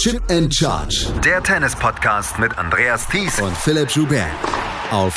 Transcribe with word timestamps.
Chip 0.00 0.22
and 0.30 0.50
Charge. 0.50 1.12
Der 1.22 1.42
Tennis-Podcast 1.42 2.38
mit 2.38 2.56
Andreas 2.56 3.06
Thies 3.06 3.38
und 3.38 3.54
Philipp 3.54 3.90
Joubert. 3.90 4.30
Auf 4.90 5.12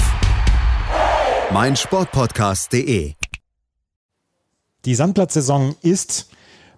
meinsportpodcast.de. 1.53 3.13
Die 4.83 4.95
Sandplatzsaison 4.95 5.77
ist 5.81 6.27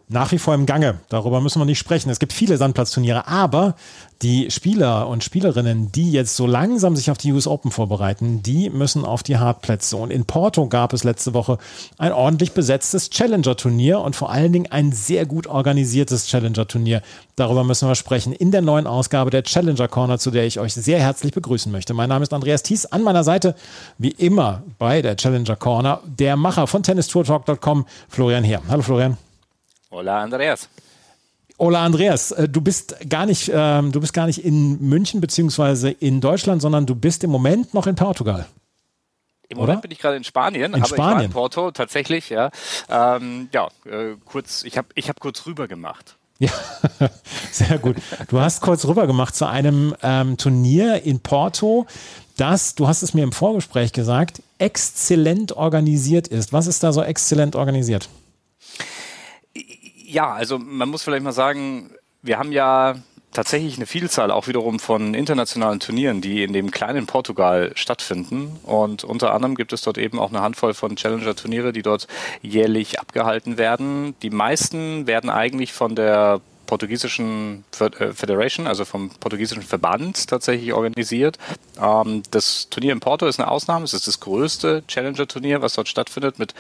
nach 0.08 0.32
wie 0.32 0.38
vor 0.38 0.54
im 0.54 0.66
Gange. 0.66 1.00
Darüber 1.10 1.42
müssen 1.42 1.60
wir 1.60 1.66
nicht 1.66 1.80
sprechen. 1.80 2.10
Es 2.10 2.20
gibt 2.20 2.32
viele 2.32 2.58
Sandplatzturniere, 2.58 3.28
aber 3.28 3.76
die 4.22 4.50
Spieler 4.52 5.08
und 5.08 5.24
Spielerinnen, 5.24 5.92
die 5.92 6.12
jetzt 6.12 6.36
so 6.36 6.46
langsam 6.46 6.96
sich 6.96 7.12
auf 7.12 7.18
die 7.18 7.34
US 7.34 7.48
Open 7.48 7.72
vorbereiten, 7.72 8.42
die 8.44 8.70
müssen 8.70 9.04
auf 9.04 9.24
die 9.24 9.38
Hartplätze. 9.38 9.98
Und 9.98 10.12
in 10.12 10.26
Porto 10.26 10.68
gab 10.68 10.94
es 10.94 11.04
letzte 11.04 11.34
Woche 11.34 11.58
ein 11.98 12.14
ordentlich 12.14 12.54
besetztes 12.54 13.10
Challenger-Turnier 13.10 14.00
und 14.00 14.16
vor 14.16 14.30
allen 14.30 14.54
Dingen 14.54 14.72
ein 14.72 14.92
sehr 14.92 15.26
gut 15.26 15.48
organisiertes 15.48 16.28
Challenger-Turnier. 16.28 17.02
Darüber 17.36 17.64
müssen 17.64 17.90
wir 17.90 17.96
sprechen 17.96 18.32
in 18.32 18.52
der 18.52 18.62
neuen 18.62 18.88
Ausgabe 18.88 19.32
der 19.32 19.44
Challenger 19.44 19.88
Corner, 19.88 20.20
zu 20.20 20.32
der 20.32 20.46
ich 20.46 20.60
euch 20.60 20.74
sehr 20.74 21.00
herzlich 21.00 21.34
begrüßen 21.34 21.72
möchte. 21.72 21.94
Mein 21.94 22.10
Name 22.10 22.24
ist 22.24 22.34
Andreas 22.34 22.64
Thies. 22.64 22.86
An 22.86 23.02
meiner 23.02 23.24
Seite, 23.24 23.56
wie 23.98 24.12
immer 24.12 24.62
bei 24.78 25.02
der 25.02 25.18
Challenger 25.18 25.56
Corner, 25.56 26.02
der 26.06 26.36
Macher 26.38 26.68
von 26.68 26.84
tennistourtalk.com, 26.84 27.86
Florian 28.08 28.44
Heer. 28.44 28.62
Hallo 28.70 28.84
Florian. 28.84 29.25
Hola 29.96 30.24
Andreas. 30.24 30.68
Hola 31.58 31.86
Andreas, 31.86 32.32
äh, 32.32 32.50
du 32.50 32.60
bist 32.60 32.98
gar 33.10 33.26
nicht, 33.26 33.50
ähm, 33.54 33.94
du 33.94 34.02
bist 34.02 34.12
gar 34.12 34.26
nicht 34.26 34.44
in 34.44 34.82
München 34.82 35.22
beziehungsweise 35.22 35.90
in 35.90 36.20
Deutschland, 36.20 36.62
sondern 36.62 36.86
du 36.86 36.96
bist 36.96 37.24
im 37.24 37.30
Moment 37.30 37.74
noch 37.74 37.88
in 37.88 37.96
Portugal. 37.96 38.46
Im 39.48 39.58
Moment 39.58 39.78
Oder? 39.78 39.82
bin 39.84 39.92
ich 39.92 40.00
gerade 40.00 40.18
in 40.18 40.26
Spanien, 40.26 40.74
in 40.74 40.82
aber 40.82 40.86
Spanien. 40.86 41.12
ich 41.12 41.16
war 41.16 41.24
in 41.24 41.32
Porto 41.32 41.72
tatsächlich, 41.72 42.30
ja. 42.30 42.52
Ähm, 42.90 43.48
ja, 43.54 43.70
äh, 43.86 44.18
kurz, 44.26 44.64
ich 44.64 44.78
habe 44.78 44.90
ich 44.96 45.08
hab 45.08 45.22
kurz 45.22 45.46
rüber 45.46 45.70
gemacht. 45.70 46.18
Ja, 46.40 46.52
sehr 47.54 47.78
gut. 47.78 47.96
Du 48.28 48.42
hast 48.42 48.60
kurz 48.60 48.86
rüber 48.86 49.08
gemacht 49.08 49.34
zu 49.34 49.48
einem 49.48 49.96
ähm, 50.04 50.36
Turnier 50.36 51.04
in 51.04 51.22
Porto, 51.22 51.88
das, 52.36 52.76
du 52.76 52.90
hast 52.90 53.02
es 53.02 53.14
mir 53.14 53.24
im 53.24 53.32
Vorgespräch 53.32 53.94
gesagt, 53.94 54.42
exzellent 54.58 55.54
organisiert 55.54 56.28
ist. 56.28 56.52
Was 56.52 56.68
ist 56.68 56.84
da 56.84 56.92
so 56.92 57.02
exzellent 57.02 57.56
organisiert? 57.56 58.10
Ja, 60.16 60.32
also 60.32 60.58
man 60.58 60.88
muss 60.88 61.04
vielleicht 61.04 61.26
mal 61.26 61.34
sagen, 61.34 61.90
wir 62.22 62.40
haben 62.40 62.54
ja 62.54 62.96
tatsächlich 63.34 63.76
eine 63.76 63.86
Vielzahl 63.86 64.32
auch 64.32 64.48
wiederum 64.48 64.80
von 64.80 65.14
internationalen 65.14 65.82
Turnieren, 65.82 66.22
die 66.22 66.42
in 66.42 66.54
dem 66.54 66.72
kleinen 66.72 67.06
Portugal 67.06 67.74
stattfinden. 67.76 68.58
Und 68.64 69.04
unter 69.04 69.34
anderem 69.34 69.56
gibt 69.56 69.74
es 69.74 69.82
dort 69.82 69.98
eben 69.98 70.18
auch 70.18 70.30
eine 70.30 70.40
Handvoll 70.40 70.74
von 70.74 70.96
Challenger-Turniere, 70.96 71.74
die 71.74 71.82
dort 71.82 72.08
jährlich 72.42 72.98
abgehalten 72.98 73.58
werden. 73.58 74.16
Die 74.22 74.30
meisten 74.30 75.06
werden 75.06 75.30
eigentlich 75.30 75.74
von 75.74 75.96
der 75.96 76.40
portugiesischen 76.66 77.64
äh, 77.80 78.14
Federation, 78.14 78.68
also 78.68 78.86
vom 78.86 79.10
portugiesischen 79.10 79.64
Verband 79.64 80.28
tatsächlich 80.28 80.74
organisiert. 80.74 81.38
Ähm, 81.82 82.24
das 82.32 82.70
Turnier 82.70 82.94
in 82.94 83.00
Porto 83.00 83.26
ist 83.28 83.40
eine 83.40 83.50
Ausnahme. 83.50 83.86
Es 83.86 83.94
ist 83.94 84.08
das 84.08 84.20
größte 84.20 84.84
Challenger-Turnier, 84.88 85.62
was 85.62 85.74
dort 85.74 85.88
stattfindet 85.88 86.40
mit 86.40 86.54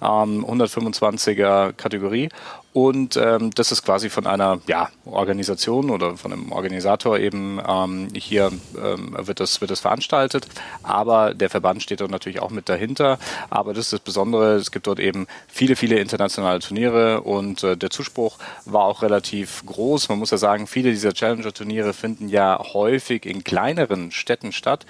125er 0.00 1.68
ähm, 1.68 1.76
Kategorie. 1.76 2.28
Und 2.76 3.16
ähm, 3.16 3.52
das 3.54 3.72
ist 3.72 3.84
quasi 3.86 4.10
von 4.10 4.26
einer 4.26 4.60
ja, 4.66 4.90
Organisation 5.06 5.88
oder 5.88 6.18
von 6.18 6.30
einem 6.30 6.52
Organisator 6.52 7.18
eben 7.18 7.58
ähm, 7.66 8.08
hier 8.12 8.52
ähm, 8.76 9.16
wird, 9.18 9.40
das, 9.40 9.62
wird 9.62 9.70
das 9.70 9.80
veranstaltet. 9.80 10.46
Aber 10.82 11.32
der 11.32 11.48
Verband 11.48 11.82
steht 11.82 12.02
dort 12.02 12.10
natürlich 12.10 12.42
auch 12.42 12.50
mit 12.50 12.68
dahinter. 12.68 13.18
Aber 13.48 13.72
das 13.72 13.86
ist 13.86 13.92
das 13.94 14.00
Besondere, 14.00 14.56
es 14.56 14.72
gibt 14.72 14.88
dort 14.88 15.00
eben 15.00 15.26
viele, 15.48 15.74
viele 15.74 15.98
internationale 16.00 16.58
Turniere 16.58 17.22
und 17.22 17.64
äh, 17.64 17.78
der 17.78 17.88
Zuspruch 17.88 18.36
war 18.66 18.82
auch 18.82 19.00
relativ 19.00 19.64
groß. 19.64 20.10
Man 20.10 20.18
muss 20.18 20.30
ja 20.30 20.36
sagen, 20.36 20.66
viele 20.66 20.90
dieser 20.90 21.14
Challenger-Turniere 21.14 21.94
finden 21.94 22.28
ja 22.28 22.62
häufig 22.74 23.24
in 23.24 23.42
kleineren 23.42 24.10
Städten 24.12 24.52
statt. 24.52 24.84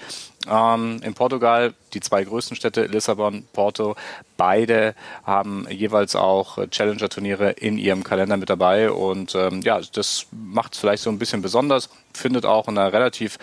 Ähm, 0.49 0.99
in 1.03 1.13
Portugal 1.13 1.73
die 1.93 1.99
zwei 1.99 2.23
größten 2.23 2.55
Städte, 2.55 2.85
Lissabon, 2.85 3.45
Porto, 3.53 3.95
beide 4.37 4.95
haben 5.23 5.67
jeweils 5.69 6.15
auch 6.15 6.57
Challenger-Turniere 6.69 7.51
in 7.51 7.77
ihrem 7.77 8.03
Kalender 8.03 8.37
mit 8.37 8.49
dabei. 8.49 8.91
Und 8.91 9.35
ähm, 9.35 9.61
ja, 9.61 9.81
das 9.93 10.27
macht 10.31 10.73
es 10.73 10.79
vielleicht 10.79 11.03
so 11.03 11.09
ein 11.09 11.19
bisschen 11.19 11.41
besonders. 11.41 11.89
Findet 12.13 12.45
auch 12.45 12.67
in 12.67 12.77
einer 12.77 12.93
relativ 12.93 13.37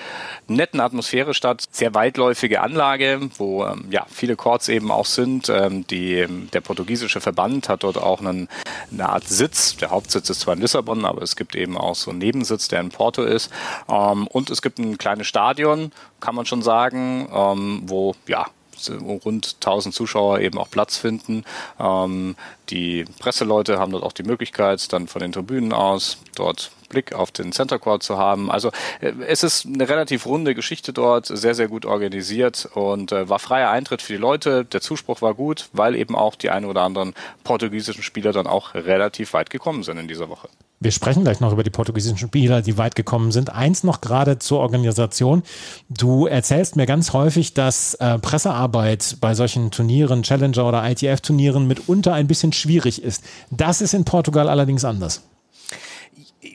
netten 0.49 0.81
Atmosphäre 0.81 1.35
statt. 1.35 1.65
Sehr 1.71 1.95
weitläufige 1.95 2.61
Anlage, 2.61 3.21
wo 3.37 3.65
ähm, 3.65 3.87
ja 3.91 4.07
viele 4.09 4.37
Courts 4.37 4.69
eben 4.69 4.91
auch 4.91 5.07
sind. 5.07 5.49
Ähm, 5.49 5.87
die, 5.87 6.27
der 6.53 6.61
portugiesische 6.61 7.21
Verband 7.21 7.69
hat 7.69 7.83
dort 7.83 7.99
auch 7.99 8.21
einen, 8.21 8.49
eine 8.93 9.09
Art 9.09 9.29
Sitz. 9.29 9.77
Der 9.77 9.91
Hauptsitz 9.91 10.31
ist 10.31 10.41
zwar 10.41 10.55
in 10.55 10.61
Lissabon, 10.61 11.05
aber 11.05 11.23
es 11.23 11.37
gibt 11.37 11.55
eben 11.55 11.77
auch 11.77 11.95
so 11.95 12.11
einen 12.11 12.21
Nebensitz, 12.21 12.69
der 12.69 12.81
in 12.81 12.91
Porto 12.91 13.23
ist. 13.23 13.51
Ähm, 13.89 14.27
und 14.29 14.51
es 14.51 14.63
gibt 14.63 14.79
ein 14.79 14.99
kleines 14.99 15.27
Stadion, 15.27 15.93
kann 16.25 16.35
man 16.35 16.47
schon 16.47 16.63
sagen, 16.63 17.29
ähm, 17.31 17.83
wo 17.85 18.15
ja 18.27 18.47
rund 18.91 19.57
1000 19.61 19.95
Zuschauer 19.95 20.41
eben 20.41 20.59
auch 20.59 20.71
Platz 20.71 20.97
finden. 20.97 21.45
Ähm, 21.79 22.35
die 22.71 23.05
Presseleute 23.19 23.79
haben 23.79 23.93
dort 23.93 24.05
auch 24.05 24.13
die 24.13 24.23
Möglichkeit, 24.23 24.93
dann 24.93 25.07
von 25.07 25.21
den 25.21 25.33
Tribünen 25.33 25.73
aus 25.73 26.19
dort 26.35 26.71
Blick 26.89 27.13
auf 27.13 27.31
den 27.31 27.53
Center 27.53 27.79
Court 27.79 28.03
zu 28.03 28.17
haben. 28.17 28.51
Also 28.51 28.71
äh, 29.01 29.13
es 29.27 29.43
ist 29.43 29.67
eine 29.67 29.87
relativ 29.87 30.25
runde 30.25 30.55
Geschichte 30.55 30.95
dort, 30.95 31.27
sehr, 31.27 31.55
sehr 31.55 31.69
gut 31.69 31.85
organisiert 31.85 32.69
und 32.75 33.13
äh, 33.13 33.29
war 33.29 33.39
freier 33.39 33.71
Eintritt 33.71 34.01
für 34.01 34.15
die 34.15 34.19
Leute. 34.19 34.65
Der 34.65 34.81
Zuspruch 34.81 35.21
war 35.21 35.35
gut, 35.35 35.69
weil 35.73 35.95
eben 35.95 36.17
auch 36.17 36.35
die 36.35 36.51
ein 36.51 36.65
oder 36.65 36.83
anderen 36.83 37.15
portugiesischen 37.45 38.03
Spieler 38.03 38.33
dann 38.33 38.47
auch 38.47 38.75
relativ 38.75 39.35
weit 39.35 39.51
gekommen 39.51 39.83
sind 39.83 39.99
in 39.99 40.09
dieser 40.09 40.31
Woche. 40.31 40.49
Wir 40.85 40.91
sprechen 40.91 41.25
gleich 41.25 41.41
noch 41.41 41.51
über 41.51 41.63
die 41.63 41.71
portugiesischen 41.71 42.19
Spieler, 42.19 42.61
die 42.61 42.77
weit 42.77 42.95
gekommen 42.95 43.33
sind. 43.33 43.49
Eins 43.49 43.85
noch 43.85 44.03
gerade 44.03 44.39
zur 44.39 44.59
Organisation. 44.61 45.43
Du 45.89 46.27
erzählst 46.27 46.77
mir 46.77 46.85
ganz 46.85 47.15
häufig, 47.15 47.55
dass 47.55 47.95
äh, 47.95 48.19
Pressearbeit 48.19 49.17
bei 49.19 49.33
solchen 49.33 49.71
Turnieren, 49.71 50.23
Challenger 50.23 50.69
oder 50.69 50.87
ITF-Turnieren 50.87 51.67
mitunter 51.67 52.13
ein 52.13 52.27
bisschen 52.27 52.53
schwierig 52.53 53.03
ist. 53.03 53.25
Das 53.51 53.81
ist 53.81 53.95
in 53.95 54.05
Portugal 54.05 54.47
allerdings 54.51 54.85
anders 54.85 55.23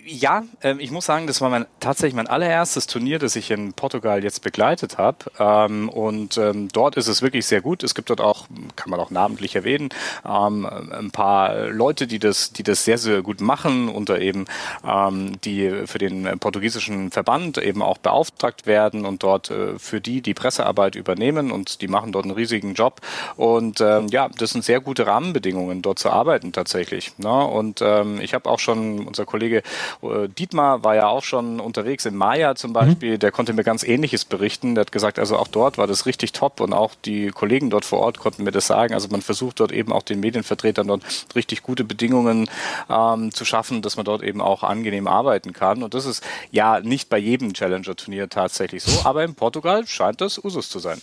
ja, 0.06 0.44
ähm, 0.62 0.80
ich 0.80 0.92
muss 0.92 1.06
sagen, 1.06 1.28
das 1.28 1.42
war 1.42 1.50
mein, 1.50 1.66
tatsächlich 1.80 2.16
mein 2.16 2.28
allererstes 2.28 2.88
Turnier, 2.88 3.20
das 3.20 3.36
ich 3.36 3.50
in 3.52 3.74
Portugal 3.74 4.24
jetzt 4.24 4.44
begleitet 4.44 4.98
habe. 4.98 5.18
Ähm, 5.40 5.90
und 5.90 6.38
ähm, 6.38 6.68
dort 6.70 6.98
ist 6.98 7.08
es 7.08 7.22
wirklich 7.22 7.46
sehr 7.46 7.62
gut. 7.62 7.84
Es 7.84 7.96
gibt 7.96 8.10
dort 8.10 8.22
auch, 8.22 8.48
kann 8.76 8.90
man 8.90 9.00
auch 9.00 9.10
namentlich 9.10 9.56
erwähnen, 9.56 9.90
ähm, 10.26 10.66
ein 10.66 11.12
paar 11.12 11.68
Leute, 11.68 12.08
die 12.08 12.20
das, 12.20 12.54
die 12.54 12.64
das 12.64 12.86
sehr, 12.86 12.98
sehr 12.98 13.22
gut 13.22 13.42
machen, 13.42 13.90
unter 13.90 14.20
eben 14.20 14.46
ähm, 14.86 15.40
die 15.42 15.84
für 15.86 15.98
den 15.98 16.40
portugiesischen 16.40 17.12
Verband 17.12 17.58
eben 17.58 17.82
auch 17.82 17.98
beauftragt 17.98 18.68
werden 18.68 19.06
und 19.06 19.24
dort 19.24 19.50
äh, 19.50 19.80
für 19.80 20.02
die 20.02 20.22
die 20.22 20.34
Pressearbeit 20.34 20.96
übernehmen 20.96 21.52
und 21.52 21.82
die 21.82 21.88
machen 21.88 22.12
dort 22.12 22.26
einen 22.26 22.36
riesigen 22.36 22.74
Job. 22.74 23.02
Und 23.38 23.82
ähm, 23.82 24.08
ja, 24.10 24.30
das 24.38 24.52
sind 24.52 24.64
sehr 24.64 24.82
gute 24.82 25.08
Rahmenbedingungen, 25.08 25.82
dort 25.82 26.00
zu 26.00 26.10
arbeiten 26.10 26.52
tatsächlich. 26.52 27.18
Ne? 27.18 27.30
Und 27.30 27.80
ich 28.22 28.34
habe 28.34 28.50
auch 28.50 28.60
schon, 28.60 29.08
unser 29.08 29.26
Kollege 29.26 29.64
Dietmar 30.38 30.84
war 30.84 30.96
ja 30.96 31.08
auch 31.08 31.24
schon 31.24 31.60
unterwegs 31.60 32.06
in 32.06 32.16
Maya 32.16 32.56
zum 32.56 32.74
Beispiel, 32.74 33.14
mhm. 33.14 33.20
der 33.20 33.32
konnte 33.32 33.54
mir 33.54 33.64
ganz 33.64 33.84
Ähnliches 33.84 34.26
berichten. 34.26 34.76
Der 34.76 34.82
hat 34.84 34.92
gesagt, 34.92 35.20
also 35.20 35.38
auch 35.38 35.48
dort 35.48 35.78
war 35.78 35.88
das 35.88 36.06
richtig 36.06 36.34
top 36.34 36.60
und 36.60 36.74
auch 36.74 36.94
die 37.06 37.30
Kollegen 37.30 37.70
dort 37.70 37.86
vor 37.86 38.00
Ort 38.00 38.20
konnten 38.20 38.44
mir 38.44 38.52
das 38.52 38.68
sagen. 38.68 38.94
Also 38.94 39.08
man 39.10 39.22
versucht 39.22 39.60
dort 39.60 39.72
eben 39.72 39.92
auch 39.92 40.04
den 40.04 40.20
Medienvertretern 40.20 40.88
dort 40.88 41.04
richtig 41.36 41.64
gute 41.64 41.84
Bedingungen 41.84 42.50
ähm, 42.90 43.34
zu 43.34 43.46
schaffen, 43.46 43.82
dass 43.82 43.98
man 43.98 44.06
dort 44.06 44.24
eben 44.24 44.42
auch 44.42 44.64
angenehm 44.64 45.08
arbeiten 45.08 45.54
kann. 45.54 45.84
Und 45.84 45.94
das 45.94 46.06
ist 46.06 46.24
ja 46.52 46.80
nicht 46.80 47.10
bei 47.10 47.18
jedem 47.18 47.54
Challenger-Turnier 47.54 48.30
tatsächlich 48.30 48.84
so, 48.84 49.08
aber 49.08 49.24
in 49.24 49.36
Portugal 49.36 49.86
scheint 49.88 50.22
das 50.22 50.44
Usus 50.44 50.70
zu 50.70 50.80
sein. 50.80 51.02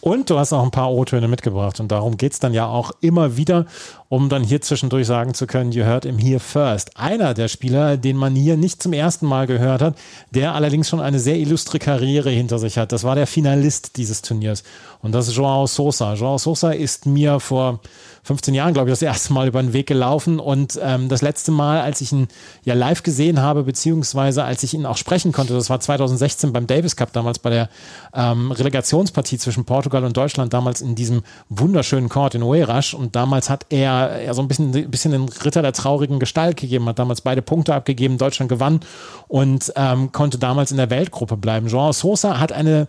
Und 0.00 0.30
du 0.30 0.38
hast 0.38 0.52
auch 0.52 0.62
ein 0.62 0.70
paar 0.70 0.90
O-Töne 0.90 1.28
mitgebracht 1.28 1.78
und 1.80 1.92
darum 1.92 2.16
geht 2.16 2.32
es 2.32 2.40
dann 2.40 2.52
ja 2.54 2.66
auch 2.66 2.92
immer 3.00 3.36
wieder 3.36 3.66
um 4.12 4.28
dann 4.28 4.44
hier 4.44 4.60
zwischendurch 4.60 5.06
sagen 5.06 5.32
zu 5.32 5.46
können, 5.46 5.72
you 5.72 5.84
heard 5.84 6.04
him 6.04 6.18
here 6.18 6.38
first. 6.38 6.98
Einer 6.98 7.32
der 7.32 7.48
Spieler, 7.48 7.96
den 7.96 8.18
man 8.18 8.34
hier 8.34 8.58
nicht 8.58 8.82
zum 8.82 8.92
ersten 8.92 9.24
Mal 9.24 9.46
gehört 9.46 9.80
hat, 9.80 9.96
der 10.32 10.54
allerdings 10.54 10.90
schon 10.90 11.00
eine 11.00 11.18
sehr 11.18 11.36
illustre 11.36 11.78
Karriere 11.78 12.28
hinter 12.28 12.58
sich 12.58 12.76
hat. 12.76 12.92
Das 12.92 13.04
war 13.04 13.14
der 13.14 13.26
Finalist 13.26 13.96
dieses 13.96 14.20
Turniers. 14.20 14.64
Und 15.00 15.12
das 15.12 15.28
ist 15.28 15.36
Joao 15.36 15.66
Sosa. 15.66 16.12
Joao 16.12 16.36
Sosa 16.36 16.72
ist 16.72 17.06
mir 17.06 17.40
vor 17.40 17.80
15 18.24 18.52
Jahren, 18.52 18.74
glaube 18.74 18.90
ich, 18.90 18.92
das 18.92 19.02
erste 19.02 19.32
Mal 19.32 19.48
über 19.48 19.62
den 19.62 19.72
Weg 19.72 19.86
gelaufen. 19.86 20.38
Und 20.38 20.78
ähm, 20.82 21.08
das 21.08 21.22
letzte 21.22 21.50
Mal, 21.50 21.80
als 21.80 22.02
ich 22.02 22.12
ihn 22.12 22.28
ja 22.64 22.74
live 22.74 23.02
gesehen 23.02 23.40
habe, 23.40 23.62
beziehungsweise 23.62 24.44
als 24.44 24.62
ich 24.62 24.74
ihn 24.74 24.84
auch 24.84 24.98
sprechen 24.98 25.32
konnte, 25.32 25.54
das 25.54 25.70
war 25.70 25.80
2016 25.80 26.52
beim 26.52 26.66
Davis 26.66 26.96
Cup, 26.96 27.14
damals 27.14 27.38
bei 27.38 27.48
der 27.48 27.68
ähm, 28.14 28.52
Relegationspartie 28.52 29.38
zwischen 29.38 29.51
Portugal 29.64 30.04
und 30.04 30.16
Deutschland, 30.16 30.52
damals 30.52 30.80
in 30.80 30.94
diesem 30.94 31.22
wunderschönen 31.48 32.08
Court 32.08 32.34
in 32.34 32.42
Oeiras. 32.42 32.94
Und 32.94 33.14
damals 33.16 33.50
hat 33.50 33.66
er 33.68 34.22
ja 34.22 34.34
so 34.34 34.42
ein 34.42 34.48
bisschen, 34.48 34.74
ein 34.74 34.90
bisschen 34.90 35.12
den 35.12 35.28
Ritter 35.28 35.62
der 35.62 35.72
traurigen 35.72 36.18
Gestalt 36.18 36.56
gegeben, 36.56 36.86
hat 36.86 36.98
damals 36.98 37.20
beide 37.20 37.42
Punkte 37.42 37.74
abgegeben, 37.74 38.18
Deutschland 38.18 38.48
gewann 38.48 38.80
und 39.28 39.72
ähm, 39.76 40.12
konnte 40.12 40.38
damals 40.38 40.70
in 40.70 40.76
der 40.76 40.90
Weltgruppe 40.90 41.36
bleiben. 41.36 41.68
Joao 41.68 41.92
Sosa 41.92 42.38
hat 42.40 42.52
eine 42.52 42.86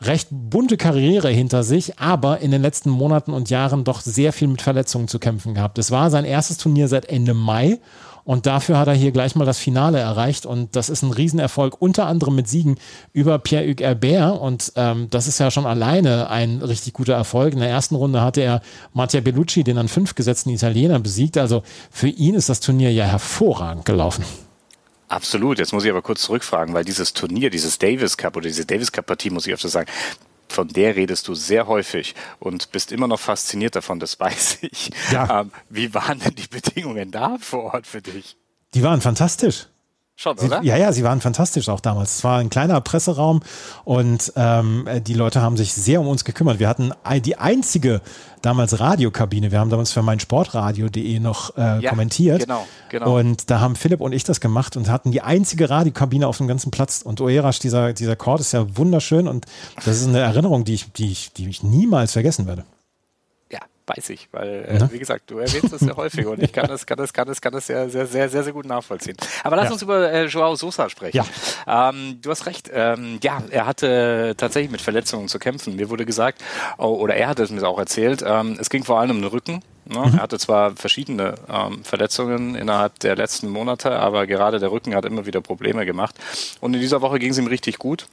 recht 0.00 0.28
bunte 0.30 0.76
Karriere 0.76 1.28
hinter 1.28 1.62
sich, 1.62 1.98
aber 1.98 2.40
in 2.40 2.50
den 2.50 2.62
letzten 2.62 2.90
Monaten 2.90 3.32
und 3.32 3.50
Jahren 3.50 3.84
doch 3.84 4.00
sehr 4.00 4.32
viel 4.32 4.48
mit 4.48 4.62
Verletzungen 4.62 5.08
zu 5.08 5.18
kämpfen 5.18 5.54
gehabt. 5.54 5.78
Es 5.78 5.90
war 5.90 6.10
sein 6.10 6.24
erstes 6.24 6.58
Turnier 6.58 6.88
seit 6.88 7.06
Ende 7.06 7.34
Mai 7.34 7.78
Und 8.26 8.46
dafür 8.46 8.76
hat 8.76 8.88
er 8.88 8.94
hier 8.94 9.12
gleich 9.12 9.36
mal 9.36 9.44
das 9.44 9.60
Finale 9.60 10.00
erreicht. 10.00 10.46
Und 10.46 10.74
das 10.74 10.88
ist 10.88 11.02
ein 11.02 11.12
Riesenerfolg, 11.12 11.80
unter 11.80 12.06
anderem 12.06 12.34
mit 12.34 12.48
Siegen 12.48 12.76
über 13.12 13.38
Pierre-Hugues 13.38 13.86
Herbert. 13.86 14.40
Und 14.40 14.72
ähm, 14.74 15.06
das 15.10 15.28
ist 15.28 15.38
ja 15.38 15.52
schon 15.52 15.64
alleine 15.64 16.28
ein 16.28 16.60
richtig 16.60 16.92
guter 16.92 17.14
Erfolg. 17.14 17.54
In 17.54 17.60
der 17.60 17.68
ersten 17.68 17.94
Runde 17.94 18.22
hatte 18.22 18.40
er 18.40 18.62
Mattia 18.92 19.20
Bellucci, 19.20 19.62
den 19.62 19.78
an 19.78 19.86
fünf 19.86 20.16
gesetzten 20.16 20.50
Italiener, 20.50 20.98
besiegt. 20.98 21.38
Also 21.38 21.62
für 21.88 22.08
ihn 22.08 22.34
ist 22.34 22.48
das 22.48 22.58
Turnier 22.58 22.90
ja 22.90 23.04
hervorragend 23.04 23.84
gelaufen. 23.84 24.24
Absolut. 25.06 25.60
Jetzt 25.60 25.72
muss 25.72 25.84
ich 25.84 25.90
aber 25.90 26.02
kurz 26.02 26.22
zurückfragen, 26.22 26.74
weil 26.74 26.84
dieses 26.84 27.12
Turnier, 27.12 27.48
dieses 27.48 27.78
Davis 27.78 28.16
Cup 28.16 28.36
oder 28.36 28.48
diese 28.48 28.66
Davis 28.66 28.90
Cup 28.90 29.06
Partie, 29.06 29.30
muss 29.30 29.46
ich 29.46 29.54
öfter 29.54 29.68
sagen, 29.68 29.88
von 30.52 30.68
der 30.68 30.96
redest 30.96 31.28
du 31.28 31.34
sehr 31.34 31.66
häufig 31.66 32.14
und 32.38 32.72
bist 32.72 32.92
immer 32.92 33.08
noch 33.08 33.20
fasziniert 33.20 33.76
davon, 33.76 34.00
das 34.00 34.18
weiß 34.18 34.58
ich. 34.62 34.90
Ja. 35.12 35.40
Ähm, 35.40 35.50
wie 35.68 35.92
waren 35.94 36.18
denn 36.18 36.34
die 36.34 36.48
Bedingungen 36.48 37.10
da 37.10 37.36
vor 37.40 37.74
Ort 37.74 37.86
für 37.86 38.02
dich? 38.02 38.36
Die 38.74 38.82
waren 38.82 39.00
fantastisch. 39.00 39.66
Schon, 40.18 40.38
sie, 40.38 40.46
oder? 40.46 40.62
Ja, 40.62 40.78
ja, 40.78 40.92
sie 40.92 41.04
waren 41.04 41.20
fantastisch 41.20 41.68
auch 41.68 41.80
damals. 41.80 42.16
Es 42.16 42.24
war 42.24 42.38
ein 42.38 42.48
kleiner 42.48 42.80
Presseraum 42.80 43.42
und 43.84 44.32
ähm, 44.34 44.88
die 45.06 45.12
Leute 45.12 45.42
haben 45.42 45.58
sich 45.58 45.74
sehr 45.74 46.00
um 46.00 46.08
uns 46.08 46.24
gekümmert. 46.24 46.58
Wir 46.58 46.68
hatten 46.68 46.92
die 47.20 47.36
einzige 47.36 48.00
damals 48.40 48.80
Radiokabine. 48.80 49.52
Wir 49.52 49.60
haben 49.60 49.68
damals 49.68 49.92
für 49.92 50.00
mein 50.00 50.18
Sportradio.de 50.18 51.20
noch 51.20 51.54
äh, 51.58 51.80
ja, 51.80 51.90
kommentiert. 51.90 52.40
Genau, 52.40 52.66
genau. 52.88 53.18
Und 53.18 53.50
da 53.50 53.60
haben 53.60 53.76
Philipp 53.76 54.00
und 54.00 54.12
ich 54.12 54.24
das 54.24 54.40
gemacht 54.40 54.78
und 54.78 54.88
hatten 54.88 55.12
die 55.12 55.20
einzige 55.20 55.68
Radiokabine 55.68 56.26
auf 56.26 56.38
dem 56.38 56.48
ganzen 56.48 56.70
Platz. 56.70 57.02
Und 57.02 57.20
Oerasch, 57.20 57.58
dieser, 57.58 57.92
dieser 57.92 58.16
Chord 58.16 58.40
ist 58.40 58.52
ja 58.52 58.74
wunderschön 58.74 59.28
und 59.28 59.44
das 59.84 60.00
ist 60.00 60.08
eine 60.08 60.20
Erinnerung, 60.20 60.64
die 60.64 60.74
ich, 60.74 60.92
die 60.92 61.12
ich, 61.12 61.34
die 61.34 61.46
ich 61.46 61.62
niemals 61.62 62.12
vergessen 62.12 62.46
werde 62.46 62.64
weiß 63.86 64.10
ich, 64.10 64.28
weil, 64.32 64.64
äh, 64.64 64.92
wie 64.92 64.98
gesagt, 64.98 65.30
du 65.30 65.38
erwähnst 65.38 65.72
das 65.72 65.80
sehr 65.80 65.96
häufig 65.96 66.26
und 66.26 66.42
ich 66.42 66.52
kann 66.52 66.66
das, 66.66 66.86
kann 66.86 66.98
das, 66.98 67.12
kann 67.12 67.26
das, 67.26 67.40
kann 67.40 67.52
das 67.52 67.66
sehr, 67.66 67.88
sehr, 67.88 68.06
sehr, 68.06 68.28
sehr, 68.28 68.42
sehr 68.42 68.52
gut 68.52 68.66
nachvollziehen. 68.66 69.16
Aber 69.44 69.56
lass 69.56 69.66
ja. 69.66 69.72
uns 69.72 69.82
über 69.82 70.10
äh, 70.10 70.26
Joao 70.26 70.56
Sosa 70.56 70.88
sprechen. 70.88 71.16
Ja. 71.66 71.90
Ähm, 71.90 72.18
du 72.20 72.30
hast 72.30 72.46
recht. 72.46 72.70
Ähm, 72.72 73.18
ja, 73.22 73.42
er 73.50 73.66
hatte 73.66 74.34
tatsächlich 74.36 74.72
mit 74.72 74.80
Verletzungen 74.80 75.28
zu 75.28 75.38
kämpfen. 75.38 75.76
Mir 75.76 75.88
wurde 75.90 76.04
gesagt, 76.04 76.42
oh, 76.78 76.86
oder 76.86 77.14
er 77.14 77.28
hat 77.28 77.38
es 77.38 77.50
mir 77.50 77.66
auch 77.66 77.78
erzählt, 77.78 78.24
ähm, 78.26 78.56
es 78.60 78.70
ging 78.70 78.84
vor 78.84 79.00
allem 79.00 79.10
um 79.10 79.22
den 79.22 79.30
Rücken. 79.30 79.62
Ne? 79.84 79.98
Mhm. 79.98 80.14
Er 80.16 80.22
hatte 80.22 80.38
zwar 80.38 80.74
verschiedene 80.74 81.34
ähm, 81.48 81.84
Verletzungen 81.84 82.54
innerhalb 82.56 82.98
der 83.00 83.14
letzten 83.14 83.48
Monate, 83.48 83.92
aber 83.92 84.26
gerade 84.26 84.58
der 84.58 84.72
Rücken 84.72 84.94
hat 84.94 85.04
immer 85.04 85.26
wieder 85.26 85.40
Probleme 85.40 85.86
gemacht. 85.86 86.16
Und 86.60 86.74
in 86.74 86.80
dieser 86.80 87.02
Woche 87.02 87.18
ging 87.18 87.30
es 87.30 87.38
ihm 87.38 87.46
richtig 87.46 87.78
gut. 87.78 88.06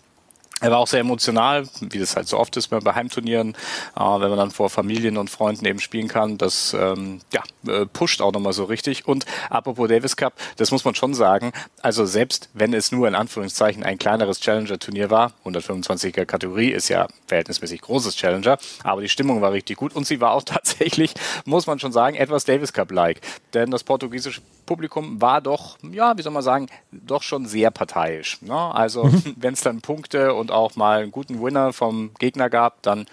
Er 0.63 0.71
war 0.71 0.77
auch 0.77 0.87
sehr 0.87 1.01
emotional, 1.01 1.67
wie 1.81 1.99
das 1.99 2.15
halt 2.15 2.29
so 2.29 2.39
oft 2.39 2.55
ist 2.55 2.69
bei 2.69 2.95
Heimturnieren, 2.95 3.53
äh, 3.97 3.99
wenn 3.99 4.29
man 4.29 4.37
dann 4.37 4.51
vor 4.51 4.69
Familien 4.69 5.17
und 5.17 5.29
Freunden 5.29 5.65
eben 5.65 5.81
spielen 5.81 6.07
kann. 6.07 6.37
Das 6.37 6.73
ähm, 6.73 7.19
ja, 7.33 7.43
äh, 7.67 7.85
pusht 7.85 8.21
auch 8.21 8.31
nochmal 8.31 8.53
so 8.53 8.63
richtig. 8.63 9.05
Und 9.05 9.25
apropos 9.49 9.89
Davis 9.89 10.15
Cup, 10.15 10.33
das 10.55 10.71
muss 10.71 10.85
man 10.85 10.95
schon 10.95 11.13
sagen. 11.15 11.51
Also 11.81 12.05
selbst 12.05 12.47
wenn 12.53 12.73
es 12.73 12.93
nur 12.93 13.09
in 13.09 13.15
Anführungszeichen 13.15 13.83
ein 13.83 13.97
kleineres 13.97 14.39
Challenger-Turnier 14.39 15.09
war, 15.09 15.33
125er 15.43 16.23
Kategorie 16.23 16.69
ist 16.69 16.87
ja 16.87 17.09
verhältnismäßig 17.27 17.81
großes 17.81 18.15
Challenger, 18.15 18.57
aber 18.85 19.01
die 19.01 19.09
Stimmung 19.09 19.41
war 19.41 19.51
richtig 19.51 19.75
gut 19.75 19.93
und 19.93 20.07
sie 20.07 20.21
war 20.21 20.31
auch 20.31 20.43
tatsächlich, 20.45 21.13
muss 21.43 21.67
man 21.67 21.79
schon 21.79 21.91
sagen, 21.91 22.15
etwas 22.15 22.45
Davis 22.45 22.71
Cup-like. 22.71 23.19
Denn 23.53 23.69
das 23.69 23.83
portugiesische 23.83 24.39
Publikum 24.73 25.21
war 25.21 25.39
doch, 25.39 25.77
ja, 25.83 26.17
wie 26.17 26.23
soll 26.23 26.33
man 26.33 26.41
sagen, 26.41 26.65
doch 26.91 27.21
schon 27.21 27.45
sehr 27.45 27.69
parteiisch. 27.69 28.41
Ne? 28.41 28.55
Also 28.55 29.03
mhm. 29.03 29.35
wenn 29.37 29.53
es 29.53 29.61
dann 29.61 29.81
Punkte 29.81 30.33
und 30.33 30.51
auch 30.51 30.75
mal 30.75 31.03
einen 31.03 31.11
guten 31.11 31.43
Winner 31.43 31.73
vom 31.73 32.11
Gegner 32.17 32.49
gab, 32.49 32.81
dann 32.81 33.05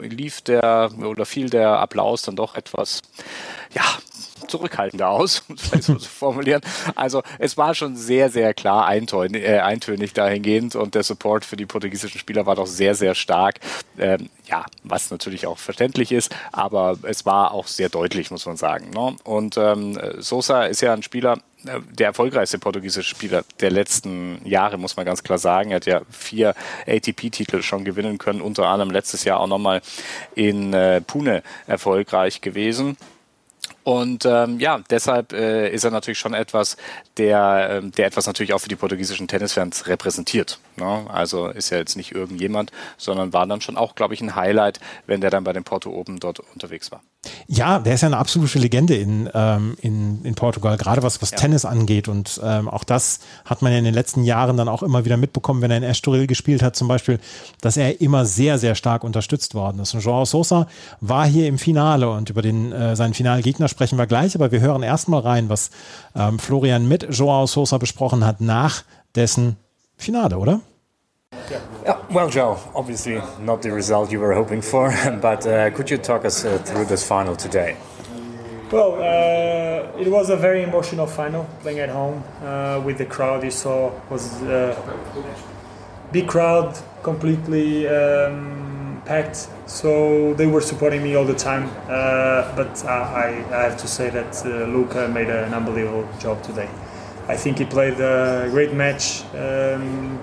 lief 0.00 0.40
der 0.40 0.90
oder 1.00 1.26
fiel 1.26 1.50
der 1.50 1.78
Applaus 1.78 2.22
dann 2.22 2.36
doch 2.36 2.54
etwas, 2.54 3.02
ja, 3.74 3.84
zurückhaltender 4.46 5.08
aus, 5.08 5.42
um 5.48 5.56
es 5.72 5.86
so 5.86 5.94
zu 5.96 6.08
formulieren. 6.08 6.62
Also 6.94 7.22
es 7.38 7.56
war 7.56 7.74
schon 7.74 7.96
sehr, 7.96 8.30
sehr 8.30 8.54
klar 8.54 8.86
eintönig, 8.86 9.42
äh, 9.44 9.58
eintönig 9.60 10.12
dahingehend 10.12 10.74
und 10.74 10.94
der 10.94 11.02
Support 11.02 11.44
für 11.44 11.56
die 11.56 11.66
portugiesischen 11.66 12.18
Spieler 12.18 12.46
war 12.46 12.56
doch 12.56 12.66
sehr, 12.66 12.94
sehr 12.94 13.14
stark. 13.14 13.60
Ähm, 13.98 14.30
ja, 14.46 14.64
was 14.82 15.10
natürlich 15.10 15.46
auch 15.46 15.58
verständlich 15.58 16.12
ist, 16.12 16.34
aber 16.52 16.98
es 17.02 17.26
war 17.26 17.52
auch 17.52 17.66
sehr 17.66 17.88
deutlich, 17.88 18.30
muss 18.30 18.46
man 18.46 18.56
sagen. 18.56 18.90
Ne? 18.90 19.16
Und 19.24 19.56
ähm, 19.56 19.98
Sosa 20.18 20.64
ist 20.64 20.80
ja 20.80 20.92
ein 20.92 21.02
Spieler, 21.02 21.38
der 21.64 22.06
erfolgreichste 22.06 22.58
portugiesische 22.58 23.08
Spieler 23.08 23.44
der 23.60 23.70
letzten 23.70 24.40
Jahre, 24.46 24.78
muss 24.78 24.96
man 24.96 25.04
ganz 25.04 25.22
klar 25.22 25.38
sagen. 25.38 25.70
Er 25.70 25.76
hat 25.76 25.86
ja 25.86 26.02
vier 26.10 26.54
ATP-Titel 26.86 27.62
schon 27.62 27.84
gewinnen 27.84 28.18
können, 28.18 28.40
unter 28.40 28.66
anderem 28.66 28.90
letztes 28.90 29.24
Jahr 29.24 29.40
auch 29.40 29.48
nochmal 29.48 29.82
in 30.34 30.72
äh, 30.72 31.00
Pune 31.00 31.42
erfolgreich 31.66 32.40
gewesen. 32.40 32.96
Und 33.82 34.26
ähm, 34.26 34.60
ja, 34.60 34.80
deshalb 34.90 35.32
äh, 35.32 35.70
ist 35.70 35.84
er 35.84 35.90
natürlich 35.90 36.18
schon 36.18 36.34
etwas, 36.34 36.76
der, 37.16 37.80
äh, 37.82 37.90
der 37.90 38.06
etwas 38.06 38.26
natürlich 38.26 38.52
auch 38.52 38.58
für 38.58 38.68
die 38.68 38.76
portugiesischen 38.76 39.28
Tennisfans 39.28 39.86
repräsentiert. 39.86 40.58
Ne? 40.78 41.06
Also 41.08 41.48
ist 41.48 41.70
ja 41.70 41.78
jetzt 41.78 41.96
nicht 41.96 42.12
irgendjemand, 42.12 42.72
sondern 42.96 43.32
war 43.32 43.46
dann 43.46 43.60
schon 43.60 43.76
auch, 43.76 43.94
glaube 43.94 44.14
ich, 44.14 44.20
ein 44.20 44.34
Highlight, 44.34 44.80
wenn 45.06 45.20
der 45.20 45.30
dann 45.30 45.44
bei 45.44 45.52
den 45.52 45.64
Porto 45.64 45.90
Open 45.90 46.18
dort 46.20 46.40
unterwegs 46.40 46.90
war. 46.90 47.02
Ja, 47.48 47.78
der 47.78 47.94
ist 47.94 48.02
ja 48.02 48.08
eine 48.08 48.18
absolute 48.18 48.58
Legende 48.58 48.94
in, 48.94 49.28
ähm, 49.34 49.76
in, 49.80 50.24
in 50.24 50.34
Portugal, 50.34 50.76
gerade 50.76 51.02
was, 51.02 51.20
was 51.20 51.32
ja. 51.32 51.36
Tennis 51.36 51.64
angeht. 51.64 52.06
Und 52.06 52.40
ähm, 52.42 52.68
auch 52.68 52.84
das 52.84 53.20
hat 53.44 53.60
man 53.60 53.72
ja 53.72 53.78
in 53.78 53.84
den 53.84 53.94
letzten 53.94 54.22
Jahren 54.22 54.56
dann 54.56 54.68
auch 54.68 54.82
immer 54.82 55.04
wieder 55.04 55.16
mitbekommen, 55.16 55.60
wenn 55.60 55.70
er 55.70 55.78
in 55.78 55.82
Estoril 55.82 56.26
gespielt 56.26 56.62
hat, 56.62 56.76
zum 56.76 56.88
Beispiel, 56.88 57.18
dass 57.60 57.76
er 57.76 58.00
immer 58.00 58.24
sehr, 58.24 58.58
sehr 58.58 58.74
stark 58.74 59.02
unterstützt 59.02 59.54
worden 59.54 59.80
ist. 59.80 59.94
Und 59.94 60.00
Joao 60.00 60.24
Sosa 60.24 60.68
war 61.00 61.26
hier 61.26 61.48
im 61.48 61.58
Finale 61.58 62.08
und 62.08 62.30
über 62.30 62.42
den, 62.42 62.72
äh, 62.72 62.94
seinen 62.94 63.14
Finalgegner 63.14 63.68
sprechen 63.68 63.98
wir 63.98 64.06
gleich, 64.06 64.34
aber 64.34 64.52
wir 64.52 64.60
hören 64.60 64.82
erstmal 64.82 65.20
rein, 65.20 65.48
was 65.48 65.70
ähm, 66.14 66.38
Florian 66.38 66.86
mit 66.86 67.08
Joao 67.10 67.46
Sosa 67.46 67.78
besprochen 67.78 68.24
hat 68.24 68.40
nach 68.40 68.84
dessen 69.14 69.56
Finale, 69.98 70.34
oder? 70.36 70.60
Yeah. 71.50 71.60
Well, 72.10 72.30
Joe, 72.30 72.58
obviously 72.74 73.20
not 73.40 73.62
the 73.62 73.70
result 73.70 74.10
you 74.12 74.20
were 74.20 74.32
hoping 74.32 74.62
for, 74.62 74.90
but 75.20 75.46
uh, 75.46 75.70
could 75.70 75.90
you 75.90 75.98
talk 75.98 76.24
us 76.24 76.44
uh, 76.44 76.58
through 76.58 76.86
this 76.86 77.06
final 77.06 77.36
today? 77.36 77.76
Well, 78.70 78.94
uh, 78.94 80.00
it 80.00 80.08
was 80.08 80.30
a 80.30 80.36
very 80.36 80.62
emotional 80.62 81.06
final 81.06 81.44
playing 81.62 81.80
at 81.80 81.88
home 81.88 82.22
uh, 82.42 82.80
with 82.84 82.98
the 82.98 83.06
crowd. 83.06 83.42
You 83.42 83.50
saw 83.50 83.92
was 84.10 84.40
a 84.42 84.76
big 86.12 86.28
crowd, 86.28 86.78
completely 87.02 87.88
um, 87.88 89.02
packed. 89.04 89.48
So 89.66 90.34
they 90.34 90.46
were 90.46 90.60
supporting 90.60 91.02
me 91.02 91.14
all 91.16 91.24
the 91.24 91.34
time. 91.34 91.70
Uh, 91.88 92.54
but 92.54 92.84
I, 92.84 93.44
I, 93.50 93.62
have 93.62 93.76
to 93.78 93.88
say 93.88 94.10
that 94.10 94.44
uh, 94.44 94.66
Luca 94.66 95.08
made 95.08 95.28
an 95.28 95.54
unbelievable 95.54 96.06
job 96.18 96.42
today. 96.42 96.68
I 97.28 97.36
think 97.36 97.58
he 97.58 97.64
played 97.66 98.00
a 98.00 98.48
great 98.50 98.72
match. 98.72 99.22
Um, 99.34 100.18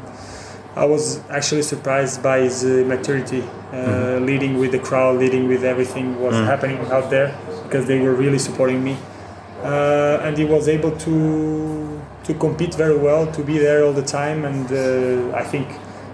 I 0.75 0.85
was 0.85 1.21
actually 1.29 1.61
surprised 1.61 2.21
by 2.21 2.39
his 2.41 2.65
uh, 2.65 2.83
maturity, 2.85 3.41
uh, 3.41 3.45
mm-hmm. 3.45 4.25
leading 4.25 4.57
with 4.57 4.71
the 4.71 4.79
crowd, 4.79 5.19
leading 5.19 5.47
with 5.47 5.63
everything 5.63 6.19
was 6.19 6.35
mm. 6.35 6.45
happening 6.45 6.79
out 6.91 7.09
there 7.09 7.37
because 7.63 7.85
they 7.85 7.99
were 7.99 8.13
really 8.13 8.39
supporting 8.39 8.83
me, 8.83 8.97
uh, 9.61 10.19
and 10.23 10.37
he 10.37 10.43
was 10.43 10.67
able 10.67 10.91
to 10.97 12.01
to 12.25 12.33
compete 12.33 12.73
very 12.73 12.97
well, 12.97 13.31
to 13.31 13.43
be 13.43 13.59
there 13.59 13.85
all 13.85 13.93
the 13.93 14.01
time, 14.01 14.43
and 14.43 14.65
uh, 14.71 15.37
I 15.37 15.43
think 15.43 15.67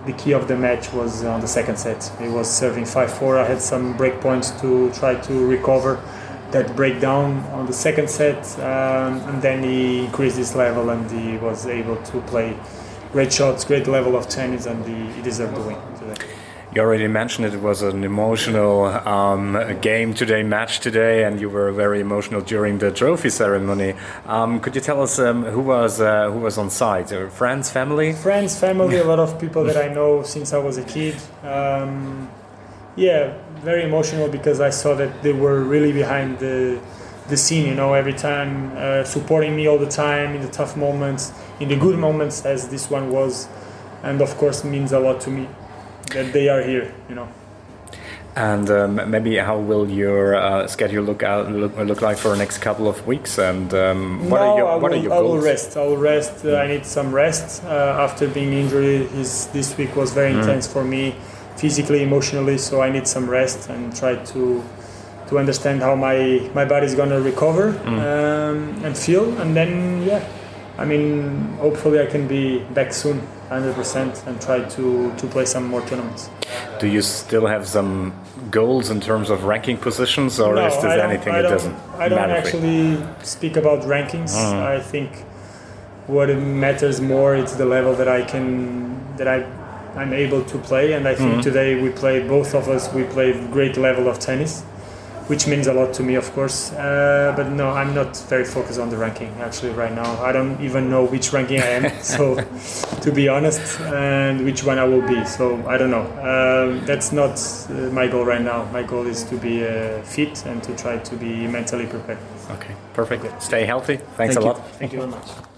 the 0.05 0.13
key 0.13 0.33
of 0.33 0.47
the 0.47 0.57
match 0.57 0.91
was 0.91 1.23
on 1.23 1.39
the 1.39 1.47
second 1.47 1.77
set. 1.77 2.11
He 2.19 2.27
was 2.27 2.51
serving 2.51 2.83
5-4. 2.83 3.37
I 3.37 3.47
had 3.47 3.61
some 3.61 3.95
break 3.95 4.19
points 4.19 4.51
to 4.61 4.91
try 4.91 5.15
to 5.15 5.33
recover 5.47 5.99
that 6.51 6.75
breakdown 6.75 7.37
on 7.51 7.65
the 7.65 7.73
second 7.73 8.09
set, 8.09 8.43
um, 8.59 9.19
and 9.29 9.41
then 9.41 9.63
he 9.63 10.05
increased 10.05 10.37
his 10.37 10.55
level 10.55 10.89
and 10.89 11.09
he 11.11 11.37
was 11.37 11.65
able 11.65 11.97
to 12.03 12.21
play 12.21 12.57
great 13.11 13.31
shots, 13.31 13.65
great 13.65 13.87
level 13.87 14.15
of 14.15 14.29
tennis, 14.29 14.65
and 14.65 14.85
he, 14.85 15.13
he 15.15 15.21
deserved 15.21 15.55
the 15.55 15.61
win 15.61 15.77
today. 15.97 16.25
You 16.73 16.81
already 16.81 17.07
mentioned 17.07 17.47
it, 17.47 17.53
it 17.53 17.61
was 17.61 17.81
an 17.81 18.05
emotional 18.05 18.85
um, 18.85 19.77
game 19.81 20.13
today, 20.13 20.41
match 20.41 20.79
today, 20.79 21.25
and 21.25 21.37
you 21.37 21.49
were 21.49 21.73
very 21.73 21.99
emotional 21.99 22.39
during 22.39 22.77
the 22.77 22.91
trophy 22.91 23.29
ceremony. 23.29 23.93
Um, 24.25 24.61
could 24.61 24.75
you 24.75 24.81
tell 24.81 25.01
us 25.01 25.19
um, 25.19 25.43
who 25.43 25.59
was 25.59 25.99
uh, 25.99 26.31
who 26.31 26.39
was 26.39 26.57
on 26.57 26.69
site? 26.69 27.11
Uh, 27.11 27.27
friends, 27.27 27.69
family? 27.69 28.13
Friends, 28.13 28.57
family, 28.57 28.99
a 28.99 29.03
lot 29.03 29.19
of 29.19 29.37
people 29.37 29.65
that 29.65 29.75
I 29.75 29.93
know 29.93 30.23
since 30.23 30.53
I 30.53 30.59
was 30.59 30.77
a 30.77 30.85
kid. 30.85 31.15
Um, 31.43 32.31
yeah, 32.95 33.37
very 33.63 33.83
emotional 33.83 34.27
because 34.27 34.59
I 34.59 34.69
saw 34.69 34.95
that 34.95 35.21
they 35.23 35.33
were 35.33 35.61
really 35.63 35.91
behind 35.91 36.39
the 36.39 36.79
the 37.29 37.37
scene. 37.37 37.67
You 37.67 37.75
know, 37.75 37.93
every 37.93 38.13
time 38.13 38.71
uh, 38.75 39.03
supporting 39.03 39.55
me 39.55 39.67
all 39.67 39.77
the 39.77 39.89
time 39.89 40.35
in 40.35 40.41
the 40.41 40.49
tough 40.49 40.75
moments, 40.75 41.31
in 41.59 41.69
the 41.69 41.75
good 41.75 41.97
moments, 41.97 42.45
as 42.45 42.69
this 42.69 42.89
one 42.89 43.11
was, 43.11 43.47
and 44.03 44.21
of 44.21 44.35
course 44.37 44.63
means 44.63 44.91
a 44.91 44.99
lot 44.99 45.21
to 45.21 45.29
me 45.29 45.47
that 46.13 46.33
they 46.33 46.49
are 46.49 46.61
here. 46.61 46.93
You 47.09 47.15
know. 47.15 47.27
And 48.33 48.69
um, 48.69 49.11
maybe 49.11 49.35
how 49.35 49.59
will 49.59 49.89
your 49.89 50.35
uh, 50.35 50.65
schedule 50.67 51.03
look 51.03 51.21
out 51.21 51.51
look, 51.51 51.75
look, 51.75 52.01
like 52.01 52.17
for 52.17 52.29
the 52.29 52.37
next 52.37 52.59
couple 52.59 52.87
of 52.87 53.05
weeks? 53.05 53.37
And 53.37 53.73
um, 53.73 54.29
what 54.29 54.39
no, 54.39 54.51
are 54.51 54.57
your 54.57 54.67
I 54.67 54.75
what 54.75 54.91
will, 54.91 54.99
are 54.99 55.03
your 55.03 55.13
I 55.13 55.19
will 55.19 55.37
rest. 55.37 55.75
I 55.75 55.83
will 55.85 55.97
rest. 55.97 56.45
Uh, 56.45 56.55
I 56.55 56.67
need 56.67 56.85
some 56.85 57.13
rest 57.13 57.61
uh, 57.65 58.05
after 58.05 58.29
being 58.29 58.53
injured. 58.53 59.09
His, 59.11 59.47
this 59.47 59.77
week 59.77 59.97
was 59.97 60.13
very 60.13 60.31
mm. 60.31 60.39
intense 60.39 60.65
for 60.65 60.83
me, 60.85 61.15
physically, 61.57 62.03
emotionally. 62.03 62.57
So 62.57 62.81
I 62.81 62.89
need 62.91 63.07
some 63.07 63.29
rest 63.29 63.69
and 63.69 63.95
try 63.95 64.15
to 64.15 64.63
to 65.27 65.39
understand 65.39 65.81
how 65.81 65.95
my 65.95 66.49
my 66.53 66.65
body 66.65 66.85
is 66.85 66.95
gonna 66.95 67.21
recover 67.21 67.73
mm. 67.73 67.87
um, 67.87 68.85
and 68.85 68.97
feel, 68.97 69.25
and 69.41 69.55
then 69.55 70.03
yeah, 70.05 70.23
I 70.77 70.85
mean, 70.85 71.55
hopefully 71.59 71.99
I 71.99 72.05
can 72.05 72.27
be 72.27 72.59
back 72.73 72.93
soon, 72.93 73.21
100%, 73.49 74.27
and 74.27 74.41
try 74.41 74.59
to 74.75 75.13
to 75.15 75.27
play 75.27 75.45
some 75.45 75.65
more 75.67 75.81
tournaments. 75.81 76.29
Do 76.79 76.87
you 76.87 77.01
still 77.01 77.47
have 77.47 77.67
some 77.67 78.13
goals 78.49 78.89
in 78.89 78.99
terms 78.99 79.29
of 79.29 79.43
ranking 79.43 79.77
positions, 79.77 80.39
or 80.39 80.55
no, 80.55 80.67
is 80.67 80.81
there 80.81 80.99
anything 80.99 81.33
that 81.33 81.43
doesn't 81.43 81.75
I 81.97 82.09
don't 82.09 82.29
actually 82.29 82.97
speak 83.23 83.57
about 83.57 83.83
rankings. 83.83 84.33
Mm. 84.33 84.63
I 84.75 84.79
think 84.79 85.11
what 86.07 86.27
matters 86.37 86.99
more 86.99 87.35
is 87.35 87.55
the 87.55 87.65
level 87.65 87.93
that 87.95 88.07
I 88.07 88.23
can 88.23 89.15
that 89.17 89.27
I 89.27 89.39
I'm 89.95 90.13
able 90.13 90.43
to 90.43 90.57
play, 90.57 90.93
and 90.93 91.07
I 91.07 91.15
think 91.15 91.35
mm. 91.35 91.41
today 91.41 91.81
we 91.81 91.89
play 91.89 92.25
both 92.27 92.55
of 92.55 92.67
us. 92.69 92.93
We 92.93 93.03
play 93.03 93.33
great 93.51 93.77
level 93.77 94.07
of 94.07 94.19
tennis 94.19 94.63
which 95.31 95.47
means 95.47 95.67
a 95.67 95.73
lot 95.73 95.93
to 95.93 96.03
me, 96.03 96.15
of 96.15 96.29
course. 96.33 96.73
Uh, 96.73 97.33
but 97.37 97.47
no, 97.51 97.69
I'm 97.69 97.93
not 97.95 98.17
very 98.27 98.43
focused 98.43 98.79
on 98.79 98.89
the 98.89 98.97
ranking 98.97 99.29
actually 99.39 99.71
right 99.71 99.93
now. 99.93 100.21
I 100.21 100.33
don't 100.33 100.59
even 100.61 100.89
know 100.89 101.05
which 101.05 101.31
ranking 101.31 101.61
I 101.61 101.67
am, 101.67 102.03
so 102.15 102.35
to 103.01 103.11
be 103.13 103.29
honest, 103.29 103.79
and 103.79 104.43
which 104.43 104.65
one 104.65 104.77
I 104.77 104.83
will 104.83 105.07
be. 105.07 105.23
So 105.25 105.65
I 105.67 105.77
don't 105.77 105.91
know. 105.91 106.05
Um, 106.31 106.85
that's 106.85 107.13
not 107.13 107.35
uh, 107.69 107.73
my 107.93 108.07
goal 108.07 108.25
right 108.25 108.41
now. 108.41 108.65
My 108.73 108.83
goal 108.83 109.07
is 109.07 109.23
to 109.25 109.37
be 109.37 109.65
uh, 109.65 110.01
fit 110.03 110.45
and 110.45 110.61
to 110.63 110.75
try 110.75 110.97
to 110.97 111.15
be 111.15 111.47
mentally 111.47 111.85
prepared. 111.85 112.19
Okay, 112.49 112.75
perfect. 112.93 113.23
Okay. 113.23 113.35
Stay 113.39 113.65
healthy. 113.65 113.97
Thanks 114.17 114.35
Thank 114.35 114.37
a 114.37 114.41
you. 114.41 114.45
lot. 114.47 114.71
Thank 114.79 114.91
you 114.91 114.99
very 114.99 115.11
much. 115.11 115.50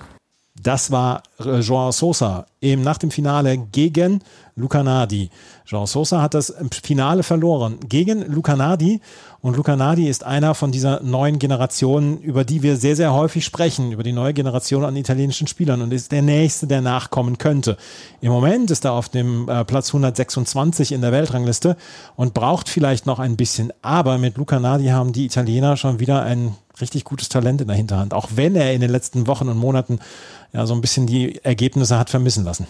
Das 0.61 0.91
war 0.91 1.23
äh, 1.39 1.59
Joao 1.59 1.91
Sosa 1.91 2.45
eben 2.61 2.83
nach 2.83 2.99
dem 2.99 3.09
Finale 3.09 3.57
gegen 3.57 4.21
Luca 4.55 4.83
Nadi. 4.83 5.31
Joao 5.65 5.87
Sosa 5.87 6.21
hat 6.21 6.35
das 6.35 6.53
Finale 6.83 7.23
verloren 7.23 7.79
gegen 7.89 8.21
Luca 8.31 8.55
Nadi 8.55 9.01
und 9.41 9.57
Luca 9.57 9.75
Nadi 9.75 10.07
ist 10.07 10.23
einer 10.23 10.53
von 10.53 10.71
dieser 10.71 11.01
neuen 11.01 11.39
Generation, 11.39 12.19
über 12.19 12.45
die 12.45 12.61
wir 12.61 12.77
sehr, 12.77 12.95
sehr 12.95 13.13
häufig 13.13 13.43
sprechen, 13.43 13.91
über 13.91 14.03
die 14.03 14.13
neue 14.13 14.33
Generation 14.33 14.85
an 14.85 14.95
italienischen 14.95 15.47
Spielern 15.47 15.81
und 15.81 15.91
ist 15.91 16.11
der 16.11 16.21
nächste, 16.21 16.67
der 16.67 16.81
nachkommen 16.81 17.39
könnte. 17.39 17.75
Im 18.21 18.31
Moment 18.31 18.69
ist 18.69 18.85
er 18.85 18.93
auf 18.93 19.09
dem 19.09 19.49
äh, 19.49 19.65
Platz 19.65 19.89
126 19.89 20.91
in 20.91 21.01
der 21.01 21.11
Weltrangliste 21.11 21.77
und 22.15 22.35
braucht 22.35 22.69
vielleicht 22.69 23.07
noch 23.07 23.17
ein 23.17 23.37
bisschen, 23.37 23.73
aber 23.81 24.19
mit 24.19 24.37
Luca 24.37 24.59
Nadi 24.59 24.89
haben 24.89 25.13
die 25.13 25.25
Italiener 25.25 25.77
schon 25.77 25.99
wieder 25.99 26.21
ein 26.21 26.55
richtig 26.81 27.03
gutes 27.03 27.29
Talent 27.29 27.61
in 27.61 27.67
der 27.67 27.77
Hinterhand, 27.77 28.13
auch 28.13 28.29
wenn 28.35 28.55
er 28.55 28.73
in 28.73 28.81
den 28.81 28.89
letzten 28.89 29.27
Wochen 29.27 29.49
und 29.49 29.57
Monaten 29.57 29.99
ja 30.53 30.65
so 30.65 30.73
ein 30.73 30.81
bisschen 30.81 31.07
die 31.07 31.43
Ergebnisse 31.43 31.97
hat 31.97 32.09
vermissen 32.09 32.43
lassen. 32.43 32.67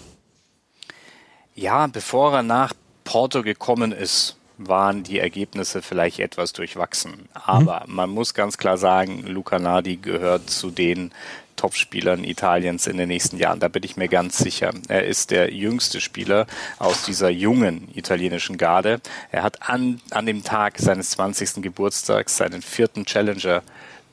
Ja, 1.55 1.87
bevor 1.87 2.33
er 2.33 2.43
nach 2.43 2.73
Porto 3.03 3.43
gekommen 3.43 3.91
ist, 3.91 4.37
waren 4.57 5.03
die 5.03 5.19
Ergebnisse 5.19 5.81
vielleicht 5.81 6.19
etwas 6.19 6.53
durchwachsen. 6.53 7.27
Aber 7.33 7.83
mhm. 7.87 7.95
man 7.95 8.09
muss 8.09 8.33
ganz 8.33 8.57
klar 8.57 8.77
sagen, 8.77 9.23
Luca 9.27 9.59
Nardi 9.59 9.97
gehört 9.97 10.49
zu 10.49 10.71
den 10.71 11.11
Topspielern 11.55 12.23
Italiens 12.23 12.87
in 12.87 12.97
den 12.97 13.07
nächsten 13.07 13.37
Jahren. 13.37 13.59
Da 13.59 13.67
bin 13.67 13.83
ich 13.83 13.97
mir 13.97 14.07
ganz 14.07 14.37
sicher. 14.37 14.71
Er 14.87 15.05
ist 15.05 15.31
der 15.31 15.53
jüngste 15.53 16.01
Spieler 16.01 16.47
aus 16.79 17.03
dieser 17.03 17.29
jungen 17.29 17.89
italienischen 17.93 18.57
Garde. 18.57 19.01
Er 19.31 19.43
hat 19.43 19.69
an, 19.69 20.01
an 20.11 20.25
dem 20.25 20.43
Tag 20.43 20.79
seines 20.79 21.11
20. 21.11 21.61
Geburtstags 21.61 22.37
seinen 22.37 22.61
vierten 22.61 23.05
Challenger 23.05 23.61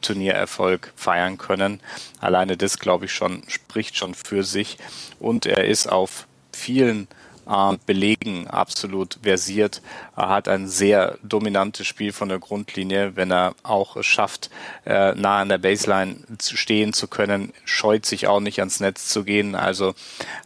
Turniererfolg 0.00 0.92
feiern 0.97 1.38
können. 1.38 1.80
Alleine 2.21 2.57
das, 2.57 2.78
glaube 2.78 3.07
ich, 3.07 3.12
schon 3.12 3.42
spricht 3.49 3.97
schon 3.97 4.14
für 4.14 4.45
sich. 4.45 4.78
Und 5.19 5.47
er 5.47 5.64
ist 5.64 5.87
auf 5.87 6.26
vielen 6.52 7.09
äh, 7.50 7.76
Belegen 7.87 8.47
absolut 8.47 9.19
versiert. 9.23 9.83
Er 10.16 10.28
hat 10.28 10.49
ein 10.49 10.69
sehr 10.69 11.19
dominantes 11.23 11.87
Spiel 11.87 12.12
von 12.12 12.28
der 12.28 12.38
Grundlinie. 12.38 13.16
Wenn 13.16 13.33
er 13.33 13.54
auch 13.62 13.97
es 13.97 14.07
schafft, 14.07 14.50
äh, 14.87 15.14
nah 15.14 15.40
an 15.40 15.49
der 15.49 15.59
Baseline 15.59 16.16
zu 16.38 16.57
stehen 16.57 16.92
zu 16.92 17.09
können, 17.09 17.52
scheut 17.64 18.07
sich 18.07 18.26
auch 18.26 18.40
nicht 18.40 18.61
ans 18.61 18.80
Netz 18.80 19.09
zu 19.09 19.25
gehen. 19.25 19.54
Also 19.54 19.95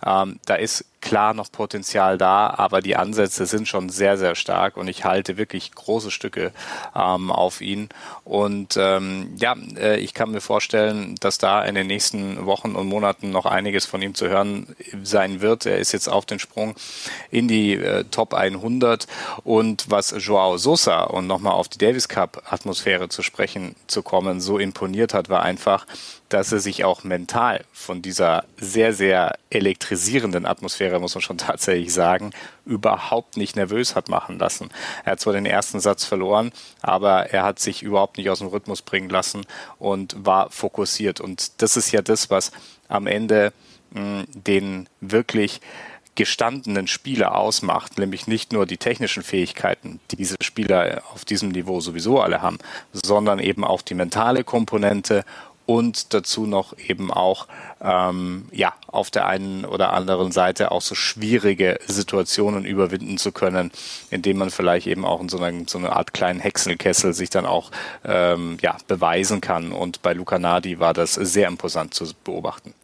ähm, 0.04 0.40
da 0.46 0.54
ist 0.54 0.84
klar 1.04 1.34
noch 1.34 1.52
Potenzial 1.52 2.16
da, 2.16 2.48
aber 2.56 2.80
die 2.80 2.96
Ansätze 2.96 3.44
sind 3.44 3.68
schon 3.68 3.90
sehr, 3.90 4.16
sehr 4.16 4.34
stark 4.34 4.78
und 4.78 4.88
ich 4.88 5.04
halte 5.04 5.36
wirklich 5.36 5.70
große 5.72 6.10
Stücke 6.10 6.50
ähm, 6.96 7.30
auf 7.30 7.60
ihn. 7.60 7.90
Und 8.24 8.76
ähm, 8.78 9.34
ja, 9.36 9.54
äh, 9.76 9.98
ich 9.98 10.14
kann 10.14 10.30
mir 10.30 10.40
vorstellen, 10.40 11.14
dass 11.20 11.36
da 11.36 11.62
in 11.62 11.74
den 11.74 11.86
nächsten 11.86 12.46
Wochen 12.46 12.74
und 12.74 12.88
Monaten 12.88 13.30
noch 13.30 13.44
einiges 13.44 13.84
von 13.84 14.00
ihm 14.00 14.14
zu 14.14 14.28
hören 14.28 14.74
sein 15.02 15.42
wird. 15.42 15.66
Er 15.66 15.78
ist 15.78 15.92
jetzt 15.92 16.08
auf 16.08 16.24
den 16.24 16.38
Sprung 16.38 16.74
in 17.30 17.48
die 17.48 17.74
äh, 17.74 18.04
Top 18.10 18.32
100 18.32 19.06
und 19.44 19.90
was 19.90 20.14
Joao 20.18 20.56
Sosa 20.56 21.02
und 21.02 21.26
nochmal 21.26 21.52
auf 21.52 21.68
die 21.68 21.78
Davis 21.78 22.08
Cup 22.08 22.42
Atmosphäre 22.48 23.10
zu 23.10 23.22
sprechen 23.22 23.76
zu 23.88 24.02
kommen, 24.02 24.40
so 24.40 24.58
imponiert 24.58 25.12
hat, 25.12 25.28
war 25.28 25.42
einfach, 25.42 25.86
dass 26.34 26.50
er 26.50 26.58
sich 26.58 26.84
auch 26.84 27.04
mental 27.04 27.64
von 27.72 28.02
dieser 28.02 28.44
sehr, 28.56 28.92
sehr 28.92 29.38
elektrisierenden 29.50 30.46
Atmosphäre, 30.46 30.98
muss 30.98 31.14
man 31.14 31.22
schon 31.22 31.38
tatsächlich 31.38 31.94
sagen, 31.94 32.32
überhaupt 32.66 33.36
nicht 33.36 33.54
nervös 33.54 33.94
hat 33.94 34.08
machen 34.08 34.40
lassen. 34.40 34.70
Er 35.04 35.12
hat 35.12 35.20
zwar 35.20 35.34
den 35.34 35.46
ersten 35.46 35.78
Satz 35.78 36.04
verloren, 36.04 36.50
aber 36.82 37.30
er 37.30 37.44
hat 37.44 37.60
sich 37.60 37.84
überhaupt 37.84 38.18
nicht 38.18 38.30
aus 38.30 38.40
dem 38.40 38.48
Rhythmus 38.48 38.82
bringen 38.82 39.10
lassen 39.10 39.46
und 39.78 40.16
war 40.18 40.50
fokussiert. 40.50 41.20
Und 41.20 41.62
das 41.62 41.76
ist 41.76 41.92
ja 41.92 42.02
das, 42.02 42.30
was 42.30 42.50
am 42.88 43.06
Ende 43.06 43.52
mh, 43.92 44.24
den 44.34 44.88
wirklich 45.00 45.60
gestandenen 46.16 46.88
Spieler 46.88 47.36
ausmacht, 47.36 47.98
nämlich 47.98 48.26
nicht 48.26 48.52
nur 48.52 48.66
die 48.66 48.76
technischen 48.76 49.22
Fähigkeiten, 49.22 50.00
die 50.10 50.16
diese 50.16 50.36
Spieler 50.40 51.02
auf 51.12 51.24
diesem 51.24 51.50
Niveau 51.50 51.80
sowieso 51.80 52.20
alle 52.20 52.42
haben, 52.42 52.58
sondern 52.92 53.38
eben 53.38 53.64
auch 53.64 53.82
die 53.82 53.94
mentale 53.94 54.42
Komponente 54.42 55.24
und 55.66 56.12
dazu 56.14 56.46
noch 56.46 56.76
eben 56.78 57.10
auch 57.10 57.46
ähm, 57.80 58.46
ja 58.52 58.72
auf 58.86 59.10
der 59.10 59.26
einen 59.26 59.64
oder 59.64 59.92
anderen 59.92 60.32
Seite 60.32 60.70
auch 60.70 60.82
so 60.82 60.94
schwierige 60.94 61.78
Situationen 61.86 62.64
überwinden 62.64 63.18
zu 63.18 63.32
können, 63.32 63.70
indem 64.10 64.38
man 64.38 64.50
vielleicht 64.50 64.86
eben 64.86 65.04
auch 65.04 65.20
in 65.20 65.28
so 65.28 65.38
einer 65.38 65.66
so 65.66 65.78
eine 65.78 65.94
Art 65.94 66.14
kleinen 66.14 66.40
Häckselkessel 66.40 67.14
sich 67.14 67.30
dann 67.30 67.46
auch 67.46 67.70
ähm, 68.04 68.58
ja 68.60 68.76
beweisen 68.86 69.40
kann. 69.40 69.72
Und 69.72 70.02
bei 70.02 70.12
Luca 70.12 70.38
Nardi 70.38 70.80
war 70.80 70.94
das 70.94 71.14
sehr 71.14 71.48
imposant 71.48 71.94
zu 71.94 72.04
beobachten. 72.24 72.74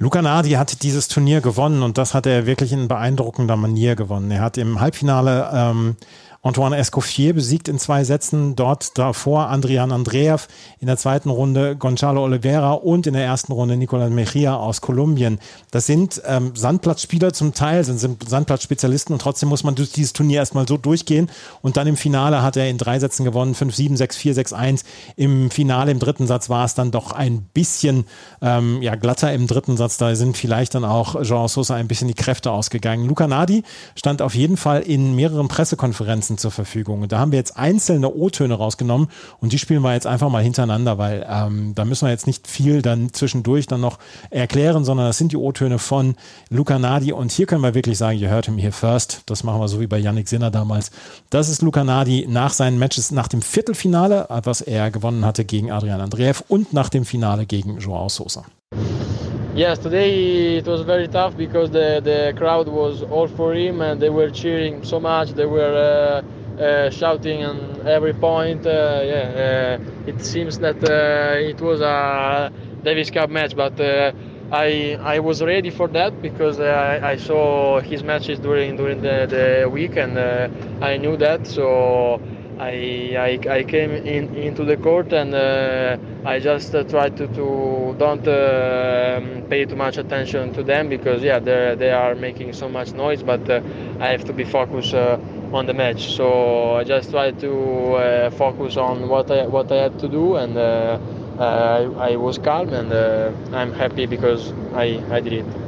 Luca 0.00 0.22
Nardi 0.22 0.50
hat 0.50 0.84
dieses 0.84 1.08
Turnier 1.08 1.40
gewonnen 1.40 1.82
und 1.82 1.98
das 1.98 2.14
hat 2.14 2.24
er 2.24 2.46
wirklich 2.46 2.72
in 2.72 2.86
beeindruckender 2.86 3.56
Manier 3.56 3.96
gewonnen. 3.96 4.30
Er 4.30 4.42
hat 4.42 4.56
im 4.56 4.80
Halbfinale 4.80 5.50
ähm, 5.52 5.96
Antoine 6.40 6.76
Escoffier 6.76 7.34
besiegt 7.34 7.66
in 7.66 7.80
zwei 7.80 8.04
Sätzen. 8.04 8.54
Dort 8.54 8.96
davor 8.96 9.48
Andrian 9.48 9.90
Andreev 9.90 10.46
in 10.78 10.86
der 10.86 10.96
zweiten 10.96 11.30
Runde 11.30 11.74
Gonzalo 11.74 12.22
Oliveira 12.22 12.74
und 12.74 13.08
in 13.08 13.14
der 13.14 13.24
ersten 13.24 13.50
Runde 13.52 13.76
Nicolas 13.76 14.10
Mejia 14.10 14.54
aus 14.54 14.80
Kolumbien. 14.80 15.40
Das 15.72 15.86
sind 15.86 16.22
ähm, 16.26 16.52
Sandplatzspieler 16.54 17.32
zum 17.32 17.54
Teil, 17.54 17.82
sind, 17.82 17.98
sind 17.98 18.28
Sandplatzspezialisten 18.28 19.12
und 19.12 19.20
trotzdem 19.20 19.48
muss 19.48 19.64
man 19.64 19.74
durch 19.74 19.90
dieses 19.90 20.12
Turnier 20.12 20.38
erstmal 20.38 20.68
so 20.68 20.76
durchgehen. 20.76 21.28
Und 21.60 21.76
dann 21.76 21.88
im 21.88 21.96
Finale 21.96 22.40
hat 22.40 22.56
er 22.56 22.70
in 22.70 22.78
drei 22.78 23.00
Sätzen 23.00 23.24
gewonnen, 23.24 23.56
5-7, 23.56 23.96
6-4, 23.96 24.54
6-1. 24.54 24.84
Im 25.16 25.50
Finale, 25.50 25.90
im 25.90 25.98
dritten 25.98 26.28
Satz 26.28 26.48
war 26.48 26.64
es 26.64 26.74
dann 26.74 26.92
doch 26.92 27.10
ein 27.10 27.42
bisschen 27.52 28.04
ähm, 28.42 28.80
ja, 28.80 28.94
glatter 28.94 29.32
im 29.32 29.48
dritten 29.48 29.76
Satz. 29.76 29.96
Da 29.96 30.14
sind 30.14 30.36
vielleicht 30.36 30.76
dann 30.76 30.84
auch 30.84 31.20
Jean 31.22 31.48
Sosa 31.48 31.74
ein 31.74 31.88
bisschen 31.88 32.06
die 32.06 32.14
Kräfte 32.14 32.52
ausgegangen. 32.52 33.08
Luca 33.08 33.26
Nadi 33.26 33.64
stand 33.96 34.22
auf 34.22 34.36
jeden 34.36 34.56
Fall 34.56 34.82
in 34.82 35.16
mehreren 35.16 35.48
Pressekonferenzen 35.48 36.27
Frequenzen 36.28 36.38
zur 36.38 36.50
Verfügung. 36.50 37.02
Und 37.02 37.12
da 37.12 37.18
haben 37.18 37.32
wir 37.32 37.38
jetzt 37.38 37.56
einzelne 37.56 38.12
O-Töne 38.14 38.54
rausgenommen 38.54 39.08
und 39.40 39.52
die 39.52 39.58
spielen 39.58 39.82
wir 39.82 39.94
jetzt 39.94 40.06
einfach 40.06 40.28
mal 40.28 40.42
hintereinander, 40.42 40.98
weil 40.98 41.26
ähm, 41.28 41.74
da 41.74 41.84
müssen 41.84 42.06
wir 42.06 42.10
jetzt 42.10 42.26
nicht 42.26 42.46
viel 42.46 42.82
dann 42.82 43.12
zwischendurch 43.12 43.66
dann 43.66 43.80
noch 43.80 43.98
erklären, 44.30 44.84
sondern 44.84 45.06
das 45.06 45.18
sind 45.18 45.32
die 45.32 45.36
O-Töne 45.36 45.78
von 45.78 46.16
Luca 46.50 46.78
Nadi 46.78 47.12
und 47.12 47.32
hier 47.32 47.46
können 47.46 47.62
wir 47.62 47.74
wirklich 47.74 47.98
sagen, 47.98 48.18
ihr 48.18 48.28
hört 48.28 48.46
him 48.46 48.58
here 48.58 48.72
first. 48.72 49.22
Das 49.26 49.44
machen 49.44 49.60
wir 49.60 49.68
so 49.68 49.80
wie 49.80 49.86
bei 49.86 49.98
Yannick 49.98 50.28
Sinner 50.28 50.50
damals. 50.50 50.90
Das 51.30 51.48
ist 51.48 51.62
Luca 51.62 51.84
Nadi 51.84 52.26
nach 52.28 52.52
seinen 52.52 52.78
Matches, 52.78 53.10
nach 53.10 53.28
dem 53.28 53.42
Viertelfinale, 53.42 54.26
was 54.44 54.60
er 54.60 54.90
gewonnen 54.90 55.24
hatte 55.24 55.44
gegen 55.44 55.70
Adrian 55.70 56.00
Andreev 56.00 56.42
und 56.48 56.72
nach 56.72 56.88
dem 56.88 57.04
Finale 57.04 57.46
gegen 57.46 57.78
Joao 57.78 58.08
Sosa. 58.08 58.44
Yes, 59.54 59.78
today 59.78 60.56
it 60.58 60.66
was 60.66 60.82
very 60.82 61.08
tough 61.08 61.36
because 61.36 61.70
the, 61.70 62.00
the 62.04 62.34
crowd 62.36 62.68
was 62.68 63.02
all 63.02 63.26
for 63.26 63.54
him 63.54 63.80
and 63.80 64.00
they 64.00 64.10
were 64.10 64.30
cheering 64.30 64.84
so 64.84 65.00
much. 65.00 65.30
They 65.32 65.46
were 65.46 66.22
uh, 66.58 66.62
uh, 66.62 66.90
shouting 66.90 67.44
on 67.44 67.86
every 67.86 68.12
point. 68.12 68.66
Uh, 68.66 69.02
yeah, 69.04 69.78
uh, 69.80 70.06
it 70.06 70.22
seems 70.22 70.58
that 70.58 70.82
uh, 70.84 71.38
it 71.50 71.60
was 71.60 71.80
a 71.80 72.52
Davis 72.84 73.10
Cup 73.10 73.30
match, 73.30 73.56
but 73.56 73.78
uh, 73.80 74.12
I 74.52 74.98
I 75.02 75.18
was 75.18 75.42
ready 75.42 75.70
for 75.70 75.88
that 75.88 76.20
because 76.22 76.60
I, 76.60 77.12
I 77.12 77.16
saw 77.16 77.80
his 77.80 78.02
matches 78.04 78.38
during 78.38 78.76
during 78.76 79.00
the, 79.00 79.26
the 79.28 79.68
week 79.70 79.96
and 79.96 80.18
I 80.80 80.96
knew 80.98 81.16
that 81.16 81.46
so. 81.46 82.20
I, 82.58 83.38
I, 83.48 83.58
I 83.58 83.64
came 83.64 83.92
in 83.92 84.34
into 84.34 84.64
the 84.64 84.76
court 84.76 85.12
and 85.12 85.32
uh, 85.32 85.96
I 86.24 86.40
just 86.40 86.74
uh, 86.74 86.82
tried 86.82 87.16
to, 87.18 87.28
to 87.28 87.94
don't 87.98 88.26
uh, 88.26 89.20
pay 89.48 89.64
too 89.64 89.76
much 89.76 89.96
attention 89.96 90.52
to 90.54 90.64
them 90.64 90.88
because 90.88 91.22
yeah 91.22 91.38
they 91.38 91.76
they 91.78 91.92
are 91.92 92.16
making 92.16 92.52
so 92.52 92.68
much 92.68 92.92
noise 92.94 93.22
but 93.22 93.48
uh, 93.48 93.62
I 94.00 94.08
have 94.08 94.24
to 94.24 94.32
be 94.32 94.44
focused 94.44 94.94
uh, 94.94 95.18
on 95.52 95.66
the 95.66 95.74
match. 95.74 96.08
So 96.16 96.74
I 96.74 96.82
just 96.84 97.10
tried 97.10 97.38
to 97.40 97.94
uh, 97.94 98.30
focus 98.30 98.76
on 98.76 99.08
what 99.08 99.30
I 99.30 99.46
what 99.46 99.70
I 99.70 99.76
had 99.76 99.98
to 100.00 100.08
do, 100.08 100.36
and 100.36 100.58
I, 100.58 101.86
I, 102.10 102.16
was 102.16 102.38
calm, 102.38 102.70
and 102.70 102.92
I'm 103.54 103.72
happy 103.72 104.06
because 104.06 104.52
I 104.74 105.00
I 105.10 105.20
did 105.20 105.32
it. 105.34 105.67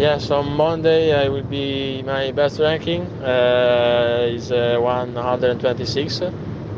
Yes, 0.00 0.30
on 0.30 0.56
Monday 0.56 1.12
I 1.12 1.28
will 1.28 1.42
be 1.44 2.02
my 2.02 2.32
best 2.32 2.58
ranking 2.58 3.02
uh, 3.22 4.26
is 4.30 4.50
126, 4.50 6.22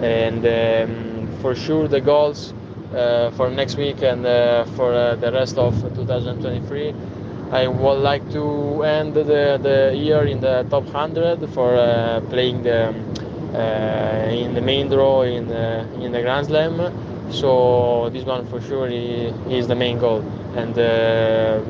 and 0.03 0.45
um, 0.45 1.29
for 1.41 1.55
sure 1.55 1.87
the 1.87 2.01
goals 2.01 2.53
for 3.37 3.49
next 3.49 3.77
week 3.77 4.03
and 4.03 4.23
for 4.77 4.91
the 5.21 5.31
rest 5.33 5.57
of 5.57 5.73
2023 5.95 6.93
I 7.53 7.69
would 7.69 8.01
like 8.01 8.29
to 8.33 8.83
end 8.83 9.15
the, 9.15 9.57
the 9.63 9.93
year 9.97 10.25
in 10.27 10.41
the 10.41 10.67
top 10.69 10.83
100 10.87 11.49
for 11.51 11.77
uh, 11.77 12.21
playing 12.29 12.65
the, 12.65 12.89
uh, 13.55 14.31
in 14.33 14.53
the 14.55 14.61
main 14.61 14.89
draw 14.89 15.23
in 15.23 15.47
the, 15.47 15.87
in 16.01 16.11
the 16.11 16.23
Grand 16.23 16.47
Slam. 16.49 16.93
So 17.31 18.11
this 18.11 18.25
one 18.25 18.47
for 18.49 18.61
sure 18.61 18.89
is 18.89 19.69
the 19.69 19.77
main 19.77 19.99
goal. 19.99 20.25
And 20.57 20.77
uh, 20.79 21.61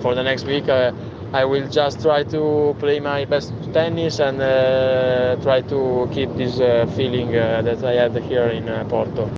for 0.00 0.14
the 0.14 0.22
next 0.22 0.44
week, 0.44 0.68
uh, 0.68 0.92
I 1.32 1.44
will 1.44 1.68
just 1.68 2.02
try 2.02 2.24
to 2.24 2.74
play 2.78 3.00
my 3.00 3.24
best 3.24 3.52
tennis 3.72 4.18
and 4.18 4.40
uh, 4.40 5.36
try 5.42 5.60
to 5.62 6.08
keep 6.12 6.34
this 6.36 6.58
uh, 6.60 6.86
feeling 6.96 7.30
that 7.32 7.84
I 7.84 7.92
had 7.92 8.16
here 8.24 8.48
in 8.48 8.64
Porto. 8.88 9.30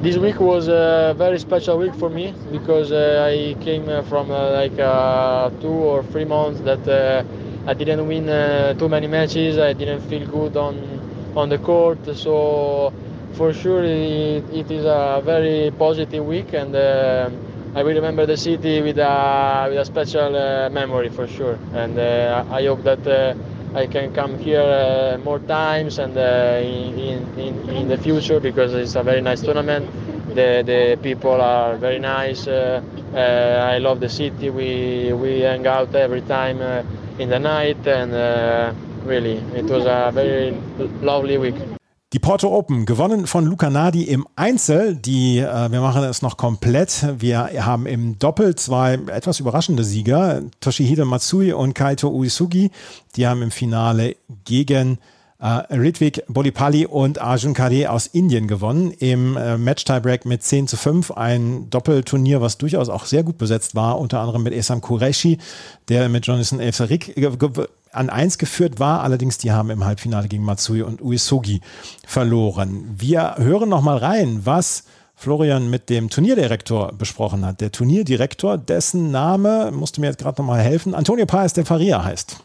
This 0.00 0.16
week 0.16 0.38
was 0.40 0.68
a 0.68 1.14
very 1.18 1.38
special 1.38 1.76
week 1.78 1.94
for 1.94 2.08
me 2.08 2.32
because 2.52 2.92
uh, 2.92 3.26
I 3.28 3.60
came 3.64 3.88
uh, 3.88 4.02
from 4.02 4.30
uh, 4.30 4.52
like 4.52 4.78
uh, 4.78 5.50
two 5.60 5.68
or 5.90 6.04
three 6.04 6.24
months 6.24 6.60
that 6.60 6.86
uh, 6.86 7.24
I 7.66 7.74
didn't 7.74 8.06
win 8.06 8.28
uh, 8.28 8.74
too 8.74 8.88
many 8.88 9.08
matches. 9.08 9.58
I 9.58 9.72
didn't 9.72 10.00
feel 10.08 10.24
good 10.26 10.56
on 10.56 10.74
on 11.34 11.48
the 11.48 11.58
court. 11.58 11.98
So 12.14 12.92
for 13.32 13.52
sure 13.52 13.82
it, 13.82 14.44
it 14.52 14.70
is 14.70 14.84
a 14.84 15.20
very 15.24 15.72
positive 15.76 16.24
week, 16.24 16.52
and 16.52 16.74
I 17.78 17.84
will 17.84 17.94
remember 17.94 18.26
the 18.26 18.36
city 18.36 18.82
with 18.82 18.98
a 18.98 19.66
with 19.68 19.78
a 19.78 19.84
special 19.84 20.32
memory 20.70 21.10
for 21.10 21.28
sure. 21.28 21.56
And 21.74 21.98
I 22.00 22.66
hope 22.66 22.82
that. 22.82 23.36
I 23.74 23.86
can 23.86 24.14
come 24.14 24.38
here 24.38 24.62
uh, 24.62 25.18
more 25.22 25.38
times 25.40 25.98
and 25.98 26.16
uh, 26.16 26.58
in, 26.62 27.38
in, 27.38 27.68
in, 27.68 27.88
the 27.88 27.98
future 27.98 28.40
because 28.40 28.72
it's 28.72 28.94
a 28.94 29.02
very 29.02 29.20
nice 29.20 29.42
tournament. 29.42 29.86
The, 30.34 30.62
the 30.64 30.98
people 31.02 31.40
are 31.40 31.76
very 31.76 31.98
nice. 31.98 32.46
Uh, 32.46 32.82
uh 33.14 33.74
I 33.74 33.78
love 33.78 34.00
the 34.00 34.08
city. 34.08 34.48
We, 34.48 35.12
we 35.12 35.40
hang 35.40 35.66
out 35.66 35.94
every 35.94 36.22
time 36.22 36.62
uh, 36.62 36.82
in 37.18 37.28
the 37.28 37.38
night 37.38 37.86
and 37.86 38.14
uh, 38.14 38.72
really 39.04 39.36
it 39.54 39.66
was 39.66 39.84
a 39.84 40.10
very 40.14 40.52
lovely 41.02 41.36
week. 41.36 41.77
Die 42.14 42.18
Porto 42.18 42.48
Open, 42.48 42.86
gewonnen 42.86 43.26
von 43.26 43.44
Luca 43.44 43.68
Nadi 43.68 44.04
im 44.04 44.26
Einzel. 44.34 44.96
Die, 44.96 45.40
äh, 45.40 45.70
wir 45.70 45.82
machen 45.82 46.02
es 46.04 46.22
noch 46.22 46.38
komplett. 46.38 47.06
Wir 47.18 47.66
haben 47.66 47.84
im 47.84 48.18
Doppel 48.18 48.54
zwei 48.54 48.94
etwas 48.94 49.40
überraschende 49.40 49.84
Sieger, 49.84 50.40
Toshihide 50.60 51.04
Matsui 51.04 51.52
und 51.52 51.74
Kaito 51.74 52.08
Uesugi. 52.08 52.70
Die 53.16 53.26
haben 53.26 53.42
im 53.42 53.50
Finale 53.50 54.16
gegen 54.46 54.96
äh, 55.38 55.46
Ritwik 55.74 56.24
Bolipali 56.28 56.86
und 56.86 57.20
Arjun 57.20 57.52
Kade 57.52 57.90
aus 57.90 58.06
Indien 58.06 58.48
gewonnen. 58.48 58.90
Im 58.92 59.36
äh, 59.36 59.58
Match-Tiebreak 59.58 60.24
mit 60.24 60.42
10 60.42 60.66
zu 60.66 60.78
5. 60.78 61.10
Ein 61.10 61.68
Doppelturnier, 61.68 62.40
was 62.40 62.56
durchaus 62.56 62.88
auch 62.88 63.04
sehr 63.04 63.22
gut 63.22 63.36
besetzt 63.36 63.74
war, 63.74 63.98
unter 63.98 64.20
anderem 64.20 64.44
mit 64.44 64.54
Esam 64.54 64.80
Qureshi, 64.80 65.36
der 65.88 66.08
mit 66.08 66.26
Jonathan 66.26 66.58
Elferik 66.58 67.14
an 67.92 68.10
1 68.10 68.38
geführt 68.38 68.80
war. 68.80 69.02
Allerdings, 69.02 69.38
die 69.38 69.52
haben 69.52 69.70
im 69.70 69.84
Halbfinale 69.84 70.28
gegen 70.28 70.44
Matsui 70.44 70.82
und 70.82 71.02
Uesugi 71.02 71.60
verloren. 72.06 72.94
Wir 72.96 73.36
hören 73.38 73.68
noch 73.68 73.82
mal 73.82 73.96
rein, 73.96 74.40
was 74.44 74.84
Florian 75.14 75.68
mit 75.68 75.90
dem 75.90 76.10
Turnierdirektor 76.10 76.92
besprochen 76.92 77.44
hat. 77.44 77.60
Der 77.60 77.72
Turnierdirektor, 77.72 78.56
dessen 78.56 79.10
Name, 79.10 79.72
musste 79.72 80.00
mir 80.00 80.06
jetzt 80.06 80.18
gerade 80.18 80.40
noch 80.40 80.46
mal 80.46 80.60
helfen, 80.60 80.94
Antonio 80.94 81.26
Paes 81.26 81.52
de 81.54 81.64
Faria 81.64 82.04
heißt. 82.04 82.36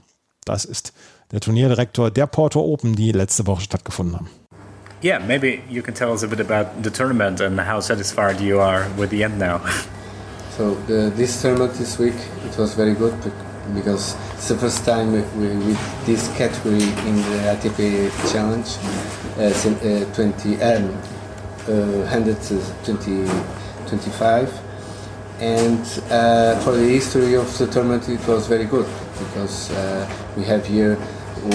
Das 0.46 0.66
ist 0.66 0.92
der 1.32 1.40
Turnierdirektor 1.40 2.10
der 2.10 2.26
Porto 2.26 2.62
Open, 2.62 2.96
die 2.96 3.12
letzte 3.12 3.46
Woche 3.46 3.62
stattgefunden 3.62 4.16
haben. 4.16 4.30
Yeah, 5.04 5.20
maybe 5.20 5.60
you 5.70 5.84
can 5.84 5.94
tell 5.94 6.10
us 6.10 6.24
a 6.24 6.28
bit 6.28 6.40
about 6.40 6.70
the 6.82 6.90
tournament 6.90 7.42
and 7.42 7.60
how 7.60 7.82
satisfied 7.82 8.40
you 8.40 8.60
are 8.60 8.88
with 8.98 9.10
the 9.10 9.22
end 9.22 9.38
now. 9.38 9.60
So 10.58 10.78
the, 10.88 11.12
this 11.16 11.42
tournament 11.42 11.74
this 11.78 12.00
week, 12.00 12.16
it 12.50 12.58
was 12.58 12.74
very 12.74 12.96
good 12.96 13.14
because 13.74 14.16
it's 14.34 14.50
the 14.50 14.58
first 14.58 14.86
time 14.86 15.14
with 15.14 16.06
this 16.06 16.28
category 16.38 16.84
in 17.08 17.16
the 17.16 17.56
ATP 17.56 18.12
Challenge, 18.32 18.68
uh, 19.38 19.44
uh, 19.44 20.14
20, 20.14 20.62
um, 20.62 20.90
uh, 21.68 22.04
120, 22.10 23.26
25. 23.88 24.60
And 25.40 25.80
uh, 26.12 26.60
for 26.60 26.74
the 26.74 26.88
history 26.88 27.36
of 27.36 27.58
the 27.58 27.68
tournament, 27.68 28.08
it 28.10 28.26
was 28.28 28.48
very 28.48 28.66
good 28.66 28.88
because 29.18 29.72
uh, 29.72 30.10
we 30.38 30.44
have 30.44 30.66
here 30.66 30.96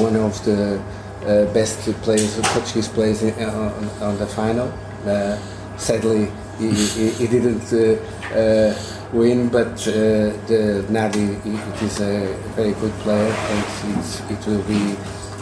one 0.00 0.16
of 0.16 0.42
the 0.44 0.82
uh, 1.22 1.52
best 1.52 1.80
players, 2.02 2.38
Portuguese 2.40 2.88
players 2.88 3.22
in, 3.22 3.34
on, 3.44 3.88
on, 4.00 4.18
the 4.18 4.26
final. 4.26 4.72
sadly, 5.76 6.30
he, 6.58 6.70
he, 6.70 7.10
he 7.10 7.26
didn't 7.26 7.60
win, 9.12 9.48
but 9.48 9.72
uh, 9.86 10.30
the 10.46 10.84
Nadi 10.88 11.38
it 11.44 11.82
is 11.82 12.00
a 12.00 12.34
very 12.54 12.72
good 12.74 12.92
player 13.04 13.32
and 13.32 14.30
it 14.30 14.46
will 14.46 14.62
be 14.62 14.96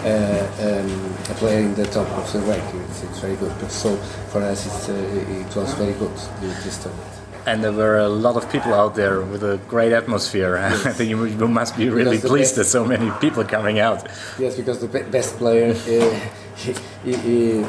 uh, 0.05 0.47
um, 0.61 1.15
a 1.31 1.35
player 1.35 1.61
in 1.61 1.75
the 1.75 1.87
top 1.87 2.09
of 2.11 2.33
the 2.33 2.41
ranking. 2.41 2.81
It's, 2.83 3.03
it's 3.03 3.19
very 3.19 3.37
good. 3.37 3.53
But 3.61 3.71
so 3.71 3.97
for 4.31 4.43
us, 4.43 4.89
uh, 4.89 4.93
it 4.93 5.57
was 5.57 5.75
very 5.75 5.95
good 5.95 6.15
this 6.41 6.83
tournament. 6.83 7.13
And 7.47 7.63
there 7.63 7.73
were 7.73 7.99
a 7.99 8.09
lot 8.09 8.37
of 8.37 8.51
people 8.51 8.75
out 8.75 8.97
there 8.97 9.21
with 9.21 9.45
a 9.45 9.59
great 9.69 9.93
atmosphere. 9.93 10.57
Yes. 10.57 10.87
I 10.91 10.93
think 10.93 11.11
you, 11.11 11.25
you, 11.25 11.49
must 11.49 11.77
be 11.77 11.89
really 11.89 12.19
pleased 12.19 12.57
that 12.57 12.65
so 12.65 12.85
many 12.85 13.11
people 13.21 13.45
coming 13.45 13.79
out. 13.79 14.09
Yes, 14.39 14.57
because 14.57 14.81
the 14.81 14.89
best 14.89 15.37
player 15.37 15.71
uh, 15.71 16.21
he, 16.57 16.75
he, 17.05 17.17
he 17.17 17.65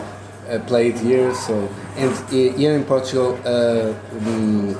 uh, 0.49 0.59
played 0.65 0.97
here. 0.97 1.33
So 1.35 1.69
and 1.95 2.11
uh, 2.11 2.57
here 2.57 2.75
in 2.75 2.83
Portugal. 2.85 3.37
Um, 3.45 4.75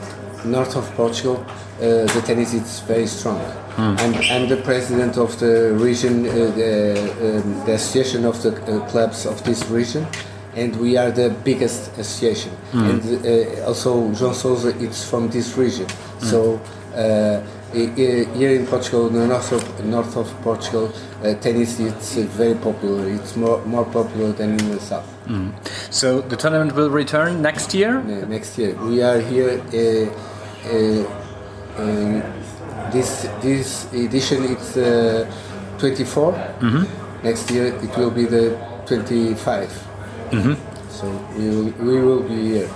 north 0.48 0.76
of 0.76 0.90
Portugal, 0.96 1.46
uh, 1.78 2.06
the 2.14 2.24
tennis 2.26 2.54
is 2.54 2.80
very 2.82 3.08
strong. 3.08 3.40
Mm. 3.78 4.00
I'm, 4.00 4.42
I'm, 4.42 4.50
the 4.50 4.58
president 4.58 5.18
of 5.18 5.40
the 5.40 5.74
region, 5.74 6.26
uh, 6.26 6.32
the, 6.32 7.42
um, 7.44 7.66
the, 7.66 7.74
association 7.74 8.26
of 8.26 8.42
the 8.42 8.52
uh, 8.52 8.90
clubs 8.90 9.26
of 9.26 9.44
this 9.44 9.64
region, 9.70 10.08
and 10.56 10.76
we 10.78 10.98
are 10.98 11.12
the 11.12 11.30
biggest 11.44 11.96
association. 11.98 12.52
Mm. 12.72 12.90
And 12.90 13.60
uh, 13.62 13.68
also, 13.68 14.10
João 14.10 14.34
Sousa 14.34 14.70
is 14.78 15.08
from 15.08 15.30
this 15.30 15.56
region. 15.58 15.86
Mm. 15.86 16.24
So 16.24 16.62
uh, 16.96 17.44
here 17.74 18.52
in 18.56 18.66
Portugal, 18.66 19.10
the 19.10 19.28
north 19.28 19.52
of, 19.52 19.86
north 19.86 20.18
of 20.18 20.28
Portugal, 20.42 20.92
uh, 21.24 21.34
tennis 21.36 21.80
is 21.80 22.16
very 22.26 22.56
popular. 22.56 23.08
It's 23.10 23.36
more 23.36 23.64
more 23.66 23.86
popular 23.86 24.32
than 24.32 24.60
in 24.60 24.72
the 24.72 24.80
south. 24.80 25.06
Mm. 25.28 25.52
So 25.94 26.22
the 26.22 26.36
tournament 26.36 26.74
will 26.76 26.90
return 26.90 27.42
next 27.42 27.74
year. 27.74 28.02
Next 28.04 28.58
year, 28.58 28.74
we 28.86 29.04
are 29.04 29.20
here. 29.20 29.62
Uh, 30.68 31.06
uh, 31.78 31.84
uh 31.84 32.22
this 32.92 33.28
this 33.42 33.88
edition 33.94 34.44
it's 34.44 34.78
uh, 34.78 35.26
24. 35.80 36.34
Mm 36.62 36.70
-hmm. 36.70 36.86
Next 37.24 37.52
year 37.52 37.74
it 37.82 37.96
will 37.98 38.12
be 38.12 38.26
the 38.26 38.52
25. 38.86 39.68
Mm 40.32 40.42
-hmm. 40.42 40.56
So 40.90 41.06
we 41.38 41.50
will, 41.50 41.74
we 41.80 42.02
will 42.02 42.24
be 42.24 42.58
here. 42.58 42.70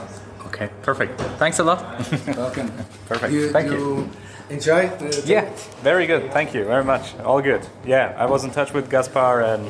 Okay, 0.45 0.69
perfect. 0.81 1.21
Thanks 1.37 1.59
a 1.59 1.63
lot. 1.63 1.79
Welcome. 2.37 2.69
perfect. 3.09 3.33
You, 3.33 3.51
Thank 3.51 3.71
you. 3.71 3.79
you 3.79 4.09
enjoy? 4.49 4.89
yeah, 5.25 5.45
very 5.83 6.05
good. 6.05 6.31
Thank 6.31 6.53
you 6.53 6.65
very 6.65 6.83
much. 6.83 7.15
All 7.25 7.41
good. 7.41 7.61
Yeah, 7.85 8.13
I 8.19 8.29
was 8.29 8.43
in 8.43 8.51
touch 8.51 8.73
with 8.73 8.89
Gaspar 8.89 9.43
and 9.43 9.63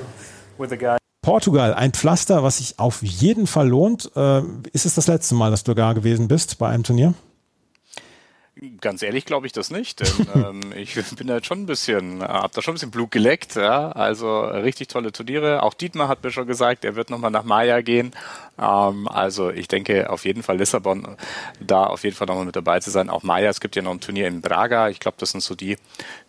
with 0.57 0.69
the 0.69 0.77
guy. 0.77 0.97
Portugal, 1.21 1.73
ein 1.75 1.91
Pflaster, 1.91 2.41
was 2.43 2.57
sich 2.57 2.79
auf 2.79 3.03
jeden 3.03 3.45
Fall 3.45 3.69
lohnt. 3.69 4.11
Äh, 4.15 4.41
ist 4.73 4.85
es 4.85 4.95
das 4.95 5.07
letzte 5.07 5.35
Mal, 5.35 5.51
dass 5.51 5.63
du 5.63 5.73
da 5.73 5.93
gewesen 5.93 6.27
bist 6.27 6.57
bei 6.57 6.67
einem 6.67 6.83
Turnier? 6.83 7.13
Ganz 8.79 9.01
ehrlich 9.01 9.25
glaube 9.25 9.47
ich 9.47 9.53
das 9.53 9.71
nicht, 9.71 10.01
denn 10.01 10.27
ähm, 10.35 10.73
ich 10.75 10.93
bin 11.15 11.25
da 11.25 11.43
schon 11.43 11.63
ein 11.63 11.65
bisschen, 11.65 12.21
habe 12.21 12.53
da 12.53 12.61
schon 12.61 12.73
ein 12.73 12.75
bisschen 12.75 12.91
Blut 12.91 13.09
geleckt, 13.09 13.55
ja, 13.55 13.91
also 13.91 14.39
richtig 14.41 14.87
tolle 14.87 15.11
Turniere. 15.11 15.63
Auch 15.63 15.73
Dietmar 15.73 16.07
hat 16.07 16.23
mir 16.23 16.29
schon 16.29 16.45
gesagt, 16.45 16.85
er 16.85 16.95
wird 16.95 17.09
nochmal 17.09 17.31
nach 17.31 17.43
Maya 17.43 17.81
gehen. 17.81 18.11
Ähm, 18.59 19.07
also 19.07 19.49
ich 19.49 19.67
denke 19.67 20.11
auf 20.11 20.25
jeden 20.25 20.43
Fall 20.43 20.57
Lissabon, 20.57 21.17
da 21.59 21.85
auf 21.85 22.03
jeden 22.03 22.15
Fall 22.15 22.27
nochmal 22.27 22.45
mit 22.45 22.55
dabei 22.55 22.79
zu 22.79 22.91
sein. 22.91 23.09
Auch 23.09 23.23
Maya, 23.23 23.49
es 23.49 23.61
gibt 23.61 23.75
ja 23.75 23.81
noch 23.81 23.91
ein 23.91 23.99
Turnier 23.99 24.27
in 24.27 24.41
Braga. 24.41 24.89
Ich 24.89 24.99
glaube, 24.99 25.17
das 25.19 25.31
sind 25.31 25.41
so 25.41 25.55
die 25.55 25.77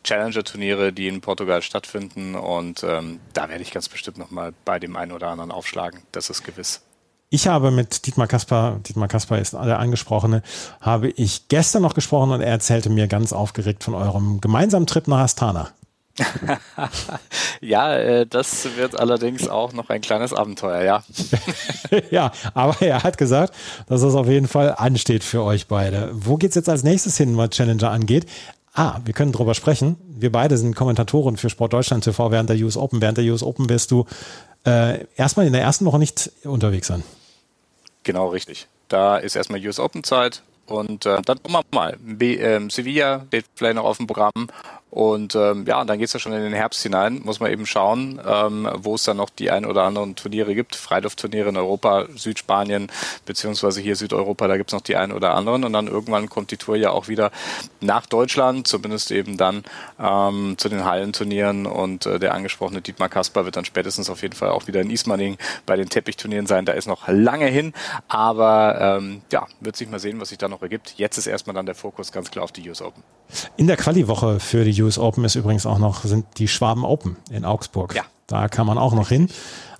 Challenger-Turniere, 0.03 0.95
die 0.95 1.09
in 1.09 1.21
Portugal 1.21 1.61
stattfinden 1.61 2.35
und 2.35 2.83
ähm, 2.83 3.21
da 3.35 3.51
werde 3.51 3.61
ich 3.61 3.73
ganz 3.73 3.91
bestimmt 3.91 4.17
nochmal 4.17 4.55
bei 4.65 4.79
dem 4.79 4.97
einen 4.97 5.13
oder 5.13 5.29
anderen 5.29 5.51
aufschlagen. 5.51 6.01
Das 6.13 6.31
ist 6.31 6.45
gewiss. 6.45 6.81
Ich 7.35 7.49
habe 7.49 7.71
mit 7.71 8.07
Dietmar 8.07 8.27
Kasper, 8.27 8.79
Dietmar 8.87 9.09
Kasper 9.09 9.39
ist 9.39 9.55
der 9.55 9.79
Angesprochene, 9.79 10.43
habe 10.83 11.09
ich 11.09 11.49
gestern 11.49 11.81
noch 11.81 11.95
gesprochen 11.95 12.31
und 12.31 12.43
er 12.43 12.49
erzählte 12.49 12.91
mir 12.91 13.09
ganz 13.09 13.33
aufgeregt 13.33 13.83
von 13.85 13.95
eurem 13.95 14.43
gemeinsamen 14.43 14.87
Trip 14.87 15.09
nach 15.09 15.21
Astana. 15.21 15.71
ja, 17.63 17.97
äh, 17.97 18.27
das 18.27 18.77
wird 18.77 19.01
allerdings 19.01 19.49
auch 19.49 19.73
noch 19.73 19.89
ein 19.89 20.03
kleines 20.03 20.35
Abenteuer, 20.35 20.83
ja. 20.83 21.05
ja, 22.11 22.33
aber 22.53 22.77
er 22.83 23.03
hat 23.03 23.17
gesagt, 23.17 23.55
dass 23.87 24.03
das 24.03 24.15
auf 24.15 24.29
jeden 24.29 24.47
Fall 24.47 24.75
ansteht 24.77 25.25
für 25.25 25.43
euch 25.43 25.69
beide. 25.69 26.11
Wo 26.13 26.37
geht 26.37 26.51
es 26.51 26.57
jetzt 26.57 26.69
als 26.69 26.83
nächstes 26.83 27.17
hin, 27.17 27.39
was 27.39 27.49
Challenger 27.49 27.91
angeht? 27.91 28.27
Ah, 28.75 29.01
wir 29.07 29.15
können 29.15 29.33
drüber 29.33 29.55
sprechen. 29.55 29.97
Wir 30.07 30.31
beide 30.31 30.59
sind 30.59 30.77
Kommentatoren 30.77 31.39
für 31.39 31.49
Sport 31.49 31.73
Deutschland 31.73 32.05
TV 32.05 32.31
während 32.31 32.51
der 32.51 32.59
US 32.59 32.77
Open. 32.77 33.01
Während 33.01 33.17
der 33.17 33.25
US 33.25 33.43
Open 33.43 33.71
wirst 33.71 33.91
du 33.91 34.05
äh, 34.67 35.07
erstmal 35.17 35.47
in 35.47 35.55
der 35.55 35.63
ersten 35.63 35.87
Woche 35.87 35.99
nicht 35.99 36.31
unterwegs 36.45 36.89
sein. 36.89 37.03
Genau, 38.03 38.29
richtig. 38.29 38.67
Da 38.89 39.17
ist 39.17 39.37
erstmal 39.37 39.65
US 39.67 39.79
Open 39.79 40.05
Zeit 40.05 40.43
und 40.67 41.07
äh, 41.07 41.23
dann 41.23 41.43
gucken 41.43 41.53
wir 41.53 41.65
mal. 41.73 41.97
B, 42.01 42.37
äh, 42.37 42.61
Sevilla 42.69 43.25
steht 43.29 43.47
vielleicht 43.55 43.77
noch 43.77 43.85
auf 43.85 43.97
dem 43.97 44.07
Programm 44.07 44.49
und 44.93 45.35
ähm, 45.37 45.65
ja, 45.67 45.87
dann 45.87 45.99
geht 45.99 46.09
es 46.09 46.13
ja 46.13 46.21
schon 46.21 46.35
in 46.35 46.43
den 46.43 46.53
Herbst 46.53 46.83
hinein. 46.83 47.23
Muss 47.25 47.41
man 47.41 47.51
eben 47.51 47.65
schauen, 47.65 48.21
ähm, 48.27 48.69
wo 48.77 48.95
es 48.95 49.05
dann 49.05 49.17
noch 49.17 49.31
die 49.31 49.51
ein 49.51 49.65
oder 49.65 49.85
anderen 49.85 50.17
Turniere 50.17 50.55
gibt. 50.55 50.77
Freiluftturniere 50.77 51.49
in 51.49 51.57
Europa, 51.57 52.09
Südspanien, 52.15 52.93
beziehungsweise 53.25 53.81
hier 53.81 53.97
Südeuropa, 53.97 54.49
da 54.49 54.59
gibt 54.59 54.69
es 54.69 54.75
noch 54.75 54.83
die 54.83 54.97
ein 54.97 55.13
oder 55.13 55.35
anderen. 55.35 55.65
Und 55.65 55.73
dann 55.73 55.87
irgendwann 55.87 56.29
kommt 56.29 56.51
die 56.51 56.59
Tour 56.59 56.77
ja 56.77 56.91
auch 56.91 57.09
wieder 57.09 57.31
nach 57.81 58.05
Deutschland, 58.05 58.69
zumindest 58.69 59.11
eben 59.13 59.39
dann 59.39 59.65
ähm, 59.99 60.57
zu 60.59 60.69
den 60.69 60.85
Hallenturnieren. 60.85 61.65
Und 61.65 62.05
äh, 62.05 62.19
der 62.19 62.35
angesprochene 62.35 62.83
Dietmar 62.83 63.09
Kasper 63.09 63.47
wird 63.47 63.57
dann 63.57 63.65
spätestens 63.65 64.11
auf 64.11 64.21
jeden 64.21 64.35
Fall 64.35 64.51
auch 64.51 64.67
wieder 64.67 64.83
in 64.83 64.91
Ismaning 64.91 65.39
bei 65.65 65.77
den 65.77 65.89
Teppichturnieren 65.89 66.47
sein. 66.47 66.67
Da 66.67 66.73
ist 66.75 66.87
noch 66.87 67.09
lange 67.09 67.47
hin, 67.47 67.73
aber 68.09 68.99
ähm, 68.99 69.23
ja, 69.33 69.47
wird 69.61 69.75
sich 69.75 69.89
mal 69.89 70.01
sehen, 70.01 70.21
was 70.21 70.29
sich 70.29 70.37
da 70.37 70.49
noch 70.49 70.61
ergibt. 70.61 70.97
Jetzt 70.99 71.17
ist 71.17 71.29
erstmal 71.29 71.55
dann 71.55 71.65
der 71.65 71.75
Fokus 71.75 72.13
ganz 72.13 72.31
klar 72.31 72.45
auf 72.45 72.53
die 72.53 72.69
US 72.69 72.83
Open. 72.83 73.03
In 73.57 73.67
der 73.67 73.79
Quali-Woche 73.79 74.39
für 74.39 74.65
die 74.65 74.82
US 74.83 74.99
Open 74.99 75.25
ist 75.25 75.35
übrigens 75.35 75.67
auch 75.67 75.79
noch, 75.79 76.05
sind 76.05 76.27
die 76.39 76.49
Schwaben 76.49 76.85
Open 76.85 77.17
in 77.31 77.45
Augsburg. 77.45 77.95
Ja. 77.95 78.03
Da 78.27 78.49
kann 78.49 78.67
man 78.67 78.79
auch 78.79 78.95
noch 78.95 79.09
hin. 79.09 79.29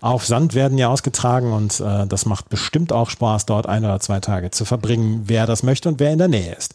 Auf 0.01 0.27
Sand 0.27 0.55
werden 0.55 0.77
ja 0.77 0.89
ausgetragen 0.89 1.53
und 1.53 1.81
äh, 1.81 2.07
das 2.07 2.27
macht 2.27 2.49
bestimmt 2.49 2.93
auch 2.93 3.09
Spaß, 3.09 3.47
dort 3.47 3.67
ein 3.67 3.85
oder 3.85 4.01
zwei 4.01 4.21
Tage 4.21 4.51
zu 4.51 4.65
verbringen, 4.65 5.23
wer 5.27 5.47
das 5.47 5.63
möchte 5.63 5.89
und 5.89 6.01
wer 6.01 6.13
in 6.13 6.19
der 6.19 6.29
Nähe 6.29 6.55
ist. 6.55 6.75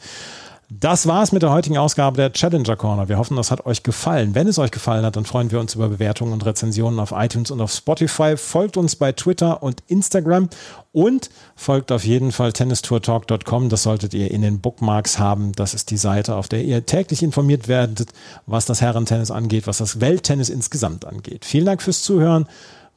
Das 0.70 1.08
war's 1.08 1.32
mit 1.32 1.44
der 1.44 1.52
heutigen 1.52 1.78
Ausgabe 1.78 2.18
der 2.18 2.34
Challenger 2.34 2.76
Corner. 2.76 3.08
Wir 3.08 3.18
hoffen, 3.18 3.38
das 3.38 3.52
hat 3.52 3.66
euch 3.66 3.84
gefallen. 3.84 4.36
Wenn 4.36 4.48
es 4.48 4.60
euch 4.60 4.72
gefallen 4.72 5.06
hat, 5.06 5.16
dann 5.16 5.24
freuen 5.24 5.50
wir 5.50 5.62
uns 5.62 5.76
über 5.76 5.88
Bewertungen 5.88 6.34
und 6.34 6.46
Rezensionen 6.46 7.00
auf 7.00 7.14
iTunes 7.16 7.52
und 7.52 7.62
auf 7.62 7.72
Spotify. 7.72 8.36
Folgt 8.36 8.76
uns 8.76 8.98
bei 8.98 9.14
Twitter 9.14 9.64
und 9.64 9.82
Instagram 9.88 10.50
und 10.92 11.30
folgt 11.56 11.94
auf 11.94 12.04
jeden 12.04 12.34
Fall 12.34 12.52
tennistourtalk.com. 12.52 13.70
Das 13.70 13.84
solltet 13.84 14.14
ihr 14.14 14.30
in 14.30 14.42
den 14.42 14.60
Bookmarks 14.60 15.20
haben. 15.20 15.54
Das 15.54 15.74
ist 15.74 15.90
die 15.90 15.98
Seite, 15.98 16.36
auf 16.36 16.50
der 16.50 16.66
ihr 16.66 16.86
täglich 16.86 17.24
informiert 17.24 17.70
werdet, 17.70 18.12
was 18.46 18.66
das 18.66 18.82
Herrentennis 18.82 19.32
angeht, 19.32 19.68
was 19.68 19.78
das 19.78 20.02
Welttennis 20.02 20.50
insgesamt 20.50 21.06
angeht. 21.06 21.46
Vielen 21.46 21.66
Dank 21.66 21.82
fürs 21.82 22.04
Zuhören. 22.04 22.46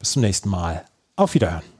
Bis 0.00 0.12
zum 0.12 0.22
nächsten 0.22 0.48
Mal. 0.48 0.82
Auf 1.14 1.34
Wiederhören. 1.34 1.79